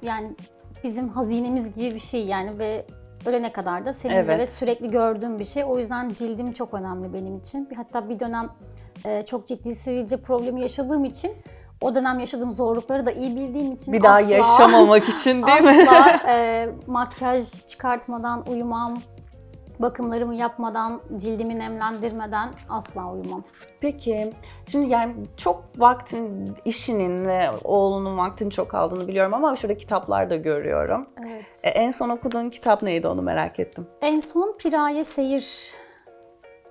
yani 0.01 0.35
bizim 0.83 1.09
hazinemiz 1.09 1.75
gibi 1.75 1.95
bir 1.95 1.99
şey 1.99 2.25
yani 2.25 2.59
ve 2.59 2.85
ölene 3.25 3.51
kadar 3.51 3.85
da 3.85 3.93
senin 3.93 4.13
Evet. 4.13 4.39
ve 4.39 4.45
sürekli 4.45 4.91
gördüğüm 4.91 5.39
bir 5.39 5.45
şey. 5.45 5.63
O 5.67 5.77
yüzden 5.77 6.09
cildim 6.09 6.53
çok 6.53 6.73
önemli 6.73 7.13
benim 7.13 7.37
için. 7.37 7.69
Bir- 7.69 7.75
Hatta 7.75 8.09
bir 8.09 8.19
dönem 8.19 8.49
e, 9.05 9.25
çok 9.25 9.47
ciddi 9.47 9.75
sivilce 9.75 10.17
problemi 10.17 10.61
yaşadığım 10.61 11.05
için 11.05 11.31
o 11.81 11.95
dönem 11.95 12.19
yaşadığım 12.19 12.51
zorlukları 12.51 13.05
da 13.05 13.11
iyi 13.11 13.35
bildiğim 13.35 13.71
için 13.71 13.93
Bir 13.93 14.03
daha 14.03 14.13
asla, 14.13 14.31
yaşamamak 14.33 15.09
için 15.09 15.43
değil 15.47 15.61
mi? 15.61 15.87
asla 15.89 16.31
e, 16.31 16.69
makyaj 16.87 17.67
çıkartmadan 17.67 18.43
uyumam. 18.51 18.97
Bakımlarımı 19.79 20.35
yapmadan, 20.35 21.01
cildimi 21.17 21.59
nemlendirmeden 21.59 22.49
asla 22.69 23.11
uyumam. 23.11 23.43
Peki, 23.79 24.33
şimdi 24.67 24.93
yani 24.93 25.15
çok 25.37 25.63
vaktin, 25.77 26.55
işinin 26.65 27.25
ve 27.25 27.49
oğlunun 27.63 28.17
vaktini 28.17 28.51
çok 28.51 28.73
aldığını 28.73 29.07
biliyorum 29.07 29.33
ama 29.33 29.55
şurada 29.55 29.77
kitaplar 29.77 30.29
da 30.29 30.35
görüyorum. 30.35 31.07
Evet. 31.25 31.61
E, 31.63 31.69
en 31.69 31.89
son 31.89 32.09
okuduğun 32.09 32.49
kitap 32.49 32.81
neydi 32.81 33.07
onu 33.07 33.21
merak 33.21 33.59
ettim. 33.59 33.87
En 34.01 34.19
son 34.19 34.55
Piraye 34.57 35.03
Seyir 35.03 35.75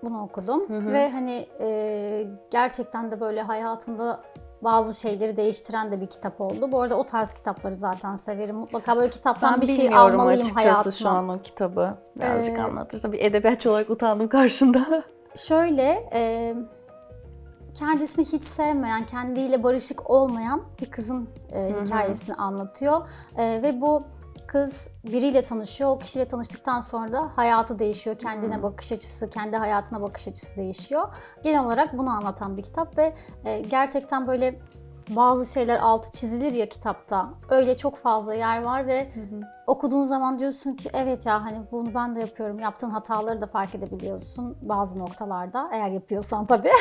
bunu 0.03 0.23
okudum 0.23 0.87
ve 0.93 1.11
hani 1.11 1.47
e, 1.61 2.27
gerçekten 2.51 3.11
de 3.11 3.21
böyle 3.21 3.43
hayatında 3.43 4.23
bazı 4.65 5.01
şeyleri 5.01 5.37
değiştiren 5.37 5.91
de 5.93 6.01
bir 6.01 6.07
kitap 6.07 6.41
oldu. 6.41 6.73
Bu 6.73 6.83
arada 6.83 6.95
o 6.97 7.07
tarz 7.07 7.33
kitapları 7.35 7.75
zaten 7.75 8.17
severim. 8.17 8.57
Mutlaka 8.57 8.97
böyle 8.97 9.11
kitaptan 9.11 9.55
Ben 9.55 9.61
bir 9.61 9.67
şey 9.67 9.95
almalıyım 9.95 10.41
açıkçası 10.41 10.69
hayatıma. 10.69 10.93
şu 10.93 11.09
an 11.09 11.29
o 11.29 11.43
kitabı. 11.43 11.95
Birazcık 12.17 12.59
Ee, 12.59 12.63
anlatırsan. 12.63 13.13
Bir 13.13 13.21
edebiyatçı 13.21 13.71
olarak 13.71 13.91
utandım 13.91 14.29
karşında. 14.29 15.05
Şöyle, 15.37 16.09
e, 16.13 16.55
kendisini 17.75 18.25
hiç 18.25 18.45
sevmeyen, 18.45 19.07
kendiyle 19.07 19.63
barışık 19.63 20.11
olmayan 20.11 20.63
bir 20.83 20.91
kızın 20.91 21.29
e, 21.53 21.73
hikayesini 21.85 22.35
anlatıyor. 22.37 23.09
E, 23.39 23.63
ve 23.63 23.81
bu 23.81 24.03
kız 24.55 24.89
biriyle 25.05 25.45
tanışıyor. 25.45 25.91
O 25.91 25.99
kişiyle 25.99 26.25
tanıştıktan 26.25 26.81
sonra 26.81 27.13
da 27.13 27.31
hayatı 27.37 27.79
değişiyor. 27.79 28.19
Kendine 28.19 28.63
bakış 28.63 28.93
açısı, 28.93 29.31
kendi 29.31 29.57
hayatına 29.57 30.03
bakış 30.03 30.29
açısı 30.29 30.57
değişiyor. 30.57 31.09
Genel 31.43 31.65
olarak 31.65 31.99
bunu 31.99 32.11
anlatan 32.11 32.57
bir 32.57 32.63
kitap 32.63 32.99
ve 32.99 33.15
e, 33.45 33.61
gerçekten 33.61 34.27
böyle 34.27 34.61
bazı 35.11 35.53
şeyler 35.53 35.79
altı 35.79 36.11
çizilir 36.11 36.53
ya 36.53 36.69
kitapta. 36.69 37.29
Öyle 37.51 37.77
çok 37.77 37.97
fazla 37.97 38.35
yer 38.35 38.63
var 38.63 38.87
ve 38.87 39.09
okuduğun 39.67 40.03
zaman 40.03 40.39
diyorsun 40.39 40.73
ki 40.75 40.91
evet 40.93 41.27
ya 41.27 41.45
hani 41.45 41.57
bunu 41.73 41.95
ben 41.95 42.15
de 42.15 42.21
yapıyorum. 42.21 42.59
Yaptığın 42.59 42.91
hataları 42.91 43.41
da 43.41 43.47
fark 43.47 43.75
edebiliyorsun 43.75 44.57
bazı 44.63 44.99
noktalarda 44.99 45.69
eğer 45.73 45.89
yapıyorsan 45.91 46.47
tabii. 46.47 46.71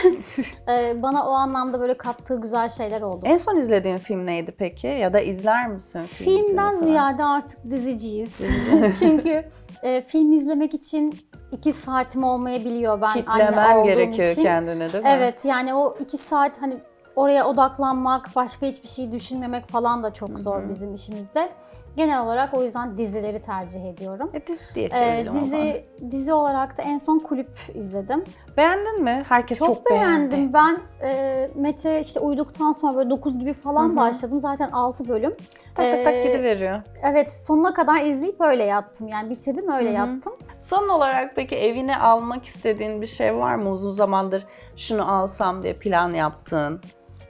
Ee, 0.69 1.01
Bana 1.03 1.27
o 1.27 1.31
anlamda 1.31 1.79
böyle 1.79 1.97
kattığı 1.97 2.41
güzel 2.41 2.69
şeyler 2.69 3.01
oldu. 3.01 3.19
en 3.23 3.37
son 3.37 3.57
izlediğin 3.57 3.97
film 3.97 4.25
neydi 4.25 4.51
peki? 4.57 4.87
Ya 4.87 5.13
da 5.13 5.19
izler 5.19 5.67
misin? 5.67 6.01
film 6.01 6.45
Filmden 6.45 6.69
ziyade 6.69 7.23
artık 7.23 7.69
diziciyiz. 7.69 8.41
Çünkü 8.99 9.45
e, 9.83 10.01
film 10.01 10.31
izlemek 10.31 10.73
için 10.73 11.13
iki 11.51 11.73
saatim 11.73 12.23
olmayabiliyor 12.23 13.01
ben 13.01 13.07
anne 13.07 13.21
Kitlemen 13.21 13.75
olduğum 13.75 13.85
gerekiyor 13.87 14.27
için. 14.27 14.43
kendine 14.43 14.93
değil 14.93 15.03
mi? 15.03 15.09
Evet 15.13 15.45
yani 15.45 15.73
o 15.73 15.97
iki 15.99 16.17
saat 16.17 16.61
hani 16.61 16.77
oraya 17.15 17.47
odaklanmak, 17.47 18.29
başka 18.35 18.65
hiçbir 18.65 18.87
şey 18.87 19.11
düşünmemek 19.11 19.67
falan 19.67 20.03
da 20.03 20.13
çok 20.13 20.39
zor 20.39 20.69
bizim 20.69 20.93
işimizde. 20.93 21.49
Genel 21.97 22.21
olarak 22.21 22.53
o 22.53 22.61
yüzden 22.63 22.97
dizileri 22.97 23.41
tercih 23.41 23.85
ediyorum. 23.85 24.29
E, 24.33 24.47
dizi 24.47 24.75
diye 24.75 24.85
Ee, 24.85 24.89
çevirelim 24.89 25.33
dizi 25.33 25.85
dizi 26.11 26.33
olarak 26.33 26.77
da 26.77 26.81
en 26.81 26.97
son 26.97 27.19
kulüp 27.19 27.49
izledim. 27.73 28.23
Beğendin 28.57 29.03
mi? 29.03 29.23
Herkes 29.29 29.59
çok, 29.59 29.67
Çok, 29.67 29.89
beğendi. 29.89 30.31
beğendim. 30.31 30.53
Ben 30.53 30.77
e, 31.07 31.49
Mete 31.55 31.99
işte 32.01 32.19
uyuduktan 32.19 32.71
sonra 32.71 32.95
böyle 32.95 33.09
9 33.09 33.39
gibi 33.39 33.53
falan 33.53 33.89
Hı 33.89 33.91
hı. 33.91 33.95
başladım. 33.95 34.39
Zaten 34.39 34.69
6 34.71 35.07
bölüm. 35.07 35.35
Tak 35.75 35.91
tak 35.91 36.03
tak 36.03 36.13
Ee, 36.13 36.23
gidiveriyor. 36.23 36.81
Evet 37.03 37.33
sonuna 37.33 37.73
kadar 37.73 38.01
izleyip 38.01 38.41
öyle 38.41 38.63
yattım. 38.63 39.07
Yani 39.07 39.29
bitirdim 39.29 39.71
öyle 39.71 39.87
Hı 39.87 39.91
hı. 39.91 39.95
yattım. 39.97 40.33
Son 40.59 40.89
olarak 40.89 41.35
peki 41.35 41.55
evine 41.55 41.97
almak 41.97 42.45
istediğin 42.45 43.01
bir 43.01 43.07
şey 43.07 43.35
var 43.35 43.55
mı? 43.55 43.69
Uzun 43.69 43.91
zamandır 43.91 44.45
şunu 44.75 45.11
alsam 45.15 45.63
diye 45.63 45.73
plan 45.73 46.11
yaptığın. 46.11 46.81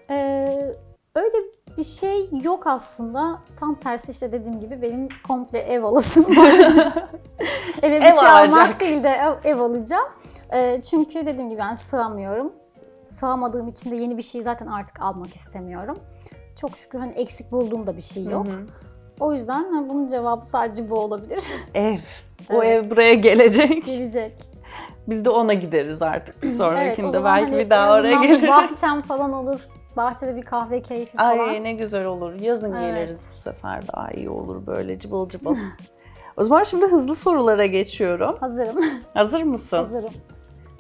Ee, 0.09 0.75
öyle 1.15 1.35
bir 1.77 1.83
şey 1.83 2.29
yok 2.43 2.67
aslında. 2.67 3.39
Tam 3.59 3.75
tersi 3.75 4.11
işte 4.11 4.31
dediğim 4.31 4.59
gibi 4.59 4.81
benim 4.81 5.09
komple 5.27 5.59
ev 5.59 5.83
alasım 5.83 6.37
var. 6.37 6.53
Eve 7.83 8.01
bir 8.01 8.05
Ev 8.05 8.11
şey 8.11 8.29
alacak. 8.29 8.59
almak 8.59 8.79
değil 8.79 9.03
de 9.03 9.09
ev, 9.09 9.49
ev 9.51 9.59
alacağım. 9.59 10.07
Ee, 10.53 10.81
çünkü 10.89 11.25
dediğim 11.25 11.49
gibi 11.49 11.59
ben 11.59 11.73
sığamıyorum. 11.73 12.53
Sığamadığım 13.03 13.67
için 13.67 13.91
de 13.91 13.95
yeni 13.95 14.17
bir 14.17 14.21
şey 14.23 14.41
zaten 14.41 14.67
artık 14.67 15.01
almak 15.01 15.35
istemiyorum. 15.35 15.97
Çok 16.61 16.77
şükür 16.77 16.99
hani 16.99 17.11
eksik 17.13 17.51
bulduğum 17.51 17.87
da 17.87 17.97
bir 17.97 18.01
şey 18.01 18.23
yok. 18.23 18.47
Hı 18.47 18.51
hı. 18.51 18.55
O 19.19 19.33
yüzden 19.33 19.71
hani 19.73 19.89
bunun 19.89 20.07
cevabı 20.07 20.45
sadece 20.45 20.89
bu 20.89 20.95
olabilir. 20.99 21.43
Ev. 21.73 21.97
O 22.49 22.63
Evet. 22.63 22.85
ev 22.85 22.89
buraya 22.89 23.13
gelecek. 23.13 23.85
Gelecek. 23.85 24.33
Biz 25.07 25.25
de 25.25 25.29
ona 25.29 25.53
gideriz 25.53 26.01
artık 26.01 26.41
bir 26.43 26.47
Evet, 26.47 26.57
sonrakinde. 26.57 27.11
zaman 27.11 27.35
Belki 27.41 27.51
hani 27.51 27.65
bir 27.65 27.69
daha 27.69 27.95
oraya 27.95 28.21
geliriz. 28.21 28.49
Bahçem 28.49 29.01
falan 29.01 29.33
olur. 29.33 29.67
Bahçede 29.97 30.35
bir 30.35 30.41
kahve 30.41 30.81
keyfi 30.81 31.17
falan. 31.17 31.39
Ay 31.47 31.63
ne 31.63 31.73
güzel 31.73 32.05
olur. 32.05 32.33
Yazın 32.39 32.73
Evet. 32.73 32.81
geliriz 32.95 33.33
bu 33.37 33.41
sefer 33.41 33.87
daha 33.95 34.11
iyi 34.11 34.29
olur 34.29 34.67
böyle 34.67 34.99
cıbıl 34.99 35.29
cıbıl. 35.29 35.55
o 36.37 36.43
zaman 36.43 36.63
şimdi 36.63 36.85
hızlı 36.85 37.15
sorulara 37.15 37.65
geçiyorum. 37.65 38.37
Hazırım. 38.39 38.75
Hazır 39.13 39.43
mısın? 39.43 39.77
Hazırım. 39.77 40.09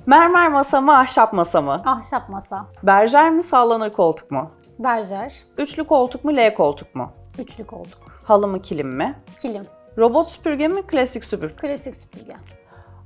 Mermer 0.05 0.47
masa 0.51 0.81
mı, 0.81 0.97
ahşap 0.99 1.33
masa 1.33 1.61
mı? 1.61 1.81
Ahşap 1.85 2.29
masa. 2.29 2.65
Berjer 2.83 3.31
mi, 3.31 3.43
sallanır 3.43 3.89
koltuk 3.91 4.31
mu? 4.31 4.51
Berjer. 4.79 5.35
Üçlü 5.57 5.83
koltuk 5.83 6.23
mu, 6.25 6.35
L 6.37 6.53
koltuk 6.55 6.95
mu? 6.95 7.11
Üçlü 7.39 7.67
koltuk. 7.67 7.99
Halı 8.23 8.47
mı, 8.47 8.61
kilim 8.61 8.87
mi? 8.87 9.15
Kilim. 9.41 9.63
Robot 9.97 10.27
süpürge 10.27 10.67
mi, 10.67 10.81
klasik 10.87 11.25
süpürge? 11.25 11.55
Klasik 11.55 11.95
süpürge. 11.95 12.35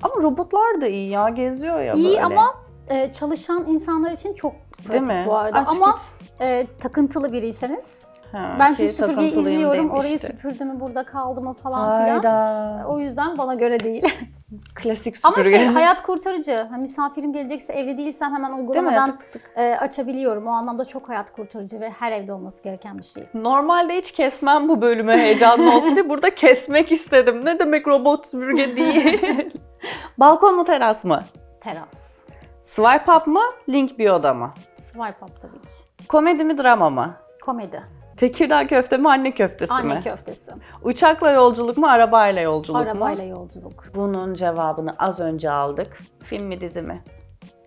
Ama 0.03 0.15
robotlar 0.23 0.81
da 0.81 0.87
iyi 0.87 1.09
ya, 1.09 1.29
geziyor 1.29 1.81
ya 1.81 1.93
İyi 1.93 2.07
böyle. 2.09 2.23
ama 2.23 2.53
e, 2.89 3.11
çalışan 3.11 3.65
insanlar 3.67 4.11
için 4.11 4.33
çok 4.33 4.51
Değil 4.53 4.87
pratik 4.89 5.07
mi? 5.07 5.23
bu 5.27 5.35
arada. 5.35 5.59
Aç 5.59 5.69
ama 5.69 5.99
e, 6.41 6.67
takıntılı 6.79 7.33
biriyseniz 7.33 8.17
Ha, 8.31 8.55
ben 8.59 8.73
çünkü 8.73 8.93
süpürgeyi 8.93 9.35
izliyorum. 9.35 9.89
Orayı 9.89 10.19
süpürdü 10.19 10.65
mü, 10.65 10.79
burada 10.79 11.03
kaldı 11.03 11.41
mı 11.41 11.53
falan 11.53 12.05
filan. 12.05 12.85
O 12.85 12.99
yüzden 12.99 13.37
bana 13.37 13.53
göre 13.53 13.79
değil. 13.79 14.03
Klasik 14.75 15.15
Ama 15.23 15.35
süpürge. 15.35 15.57
şey 15.57 15.67
hayat 15.67 16.03
kurtarıcı. 16.03 16.67
Misafirim 16.79 17.33
gelecekse 17.33 17.73
evde 17.73 17.97
değilsem 17.97 18.33
hemen 18.33 18.51
uygulamadan 18.51 19.19
e, 19.55 19.75
açabiliyorum. 19.75 20.47
O 20.47 20.49
anlamda 20.49 20.85
çok 20.85 21.09
hayat 21.09 21.31
kurtarıcı 21.31 21.81
ve 21.81 21.89
her 21.89 22.11
evde 22.11 22.33
olması 22.33 22.63
gereken 22.63 22.97
bir 22.97 23.03
şey. 23.03 23.23
Normalde 23.33 23.97
hiç 23.97 24.11
kesmem 24.11 24.69
bu 24.69 24.81
bölüme 24.81 25.17
heyecanlı 25.17 25.75
olsun 25.77 25.95
diye 25.95 26.09
burada 26.09 26.35
kesmek 26.35 26.91
istedim. 26.91 27.45
Ne 27.45 27.59
demek 27.59 27.87
robot 27.87 28.27
süpürge 28.27 28.75
değil. 28.75 29.53
Balkon 30.17 30.55
mu 30.55 30.65
teras 30.65 31.05
mı? 31.05 31.19
Teras. 31.61 32.26
Swipe 32.67 33.11
up 33.11 33.27
mı? 33.27 33.41
Link 33.69 33.99
bio'da 33.99 34.33
mı? 34.33 34.53
Swipe 34.75 35.25
up 35.25 35.41
tabii 35.41 35.61
ki. 35.61 36.07
Komedi 36.09 36.43
mi 36.43 36.57
drama 36.57 36.89
mı? 36.89 37.15
Komedi. 37.45 37.83
Tekirdağ 38.17 38.67
köfte 38.67 38.97
mi 38.97 39.09
anne 39.09 39.31
köftesi 39.31 39.73
Anne 39.73 39.93
mi? 39.93 40.01
köftesi. 40.01 40.51
Uçakla 40.83 41.31
yolculuk 41.31 41.77
mu 41.77 41.87
arabayla 41.87 42.41
yolculuk 42.41 42.81
Arabayla 42.81 43.23
mu? 43.23 43.29
yolculuk. 43.29 43.83
Bunun 43.95 44.33
cevabını 44.33 44.91
az 44.99 45.19
önce 45.19 45.51
aldık. 45.51 45.97
Film 46.23 46.45
mi 46.47 46.61
dizi 46.61 46.81
mi? 46.81 47.03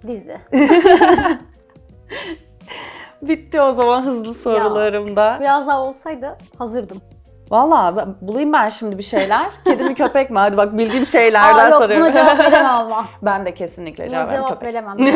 Dizi. 0.07 0.37
Bitti 3.23 3.61
o 3.61 3.73
zaman 3.73 4.03
hızlı 4.03 4.35
sorularımda. 4.35 5.39
Biraz 5.41 5.67
daha 5.69 5.83
olsaydı 5.83 6.39
hazırdım. 6.59 7.01
Vallahi 7.51 7.97
ben- 7.97 8.15
bulayım 8.21 8.53
ben 8.53 8.69
şimdi 8.69 8.99
bir 8.99 9.03
şeyler. 9.03 9.47
Kedi 9.65 9.85
mi 9.85 9.95
köpek 9.95 10.31
mi? 10.31 10.39
Hadi 10.39 10.57
bak 10.57 10.79
bildiğim 10.79 11.07
şeylerden 11.07 11.65
Aa, 11.65 11.69
yok 11.69 11.79
soruyorum. 11.79 12.07
buna 12.07 12.13
cevap 12.13 12.39
veremem 12.53 13.07
ben 13.23 13.47
de 13.47 13.55
kesinlikle 13.55 14.05
Buna 14.07 14.11
cevap, 14.27 14.31
cevap 14.31 14.63
veremem. 14.63 14.97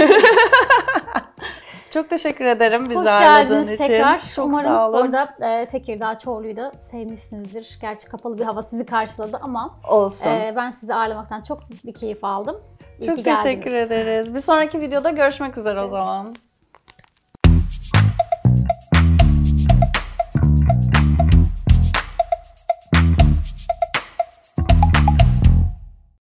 Çok 1.90 2.10
teşekkür 2.10 2.44
ederim 2.44 2.90
bizi 2.90 3.00
Hoş 3.00 3.18
geldiniz 3.18 3.70
için. 3.70 3.86
tekrar. 3.86 4.18
Çok 4.36 4.44
Umarım 4.46 4.66
sağ 4.72 4.88
olun. 4.88 4.98
orada 4.98 5.34
e, 5.40 5.66
Tekirdağ 5.68 6.18
Çorlu'yu 6.18 6.56
da 6.56 6.72
sevmişsinizdir. 6.76 7.78
Gerçi 7.80 8.08
kapalı 8.08 8.38
bir 8.38 8.44
hava 8.44 8.62
sizi 8.62 8.86
karşıladı 8.86 9.38
ama 9.42 9.78
Olsun. 9.90 10.30
e, 10.30 10.52
ben 10.56 10.68
sizi 10.70 10.94
ağırlamaktan 10.94 11.42
çok 11.42 11.58
bir 11.84 11.94
keyif 11.94 12.24
aldım. 12.24 12.56
İyi 13.00 13.06
Çok 13.06 13.24
teşekkür 13.24 13.72
ederiz. 13.72 14.34
Bir 14.34 14.40
sonraki 14.40 14.80
videoda 14.80 15.10
görüşmek 15.10 15.58
üzere 15.58 15.80
o 15.80 15.88
zaman. 15.88 16.34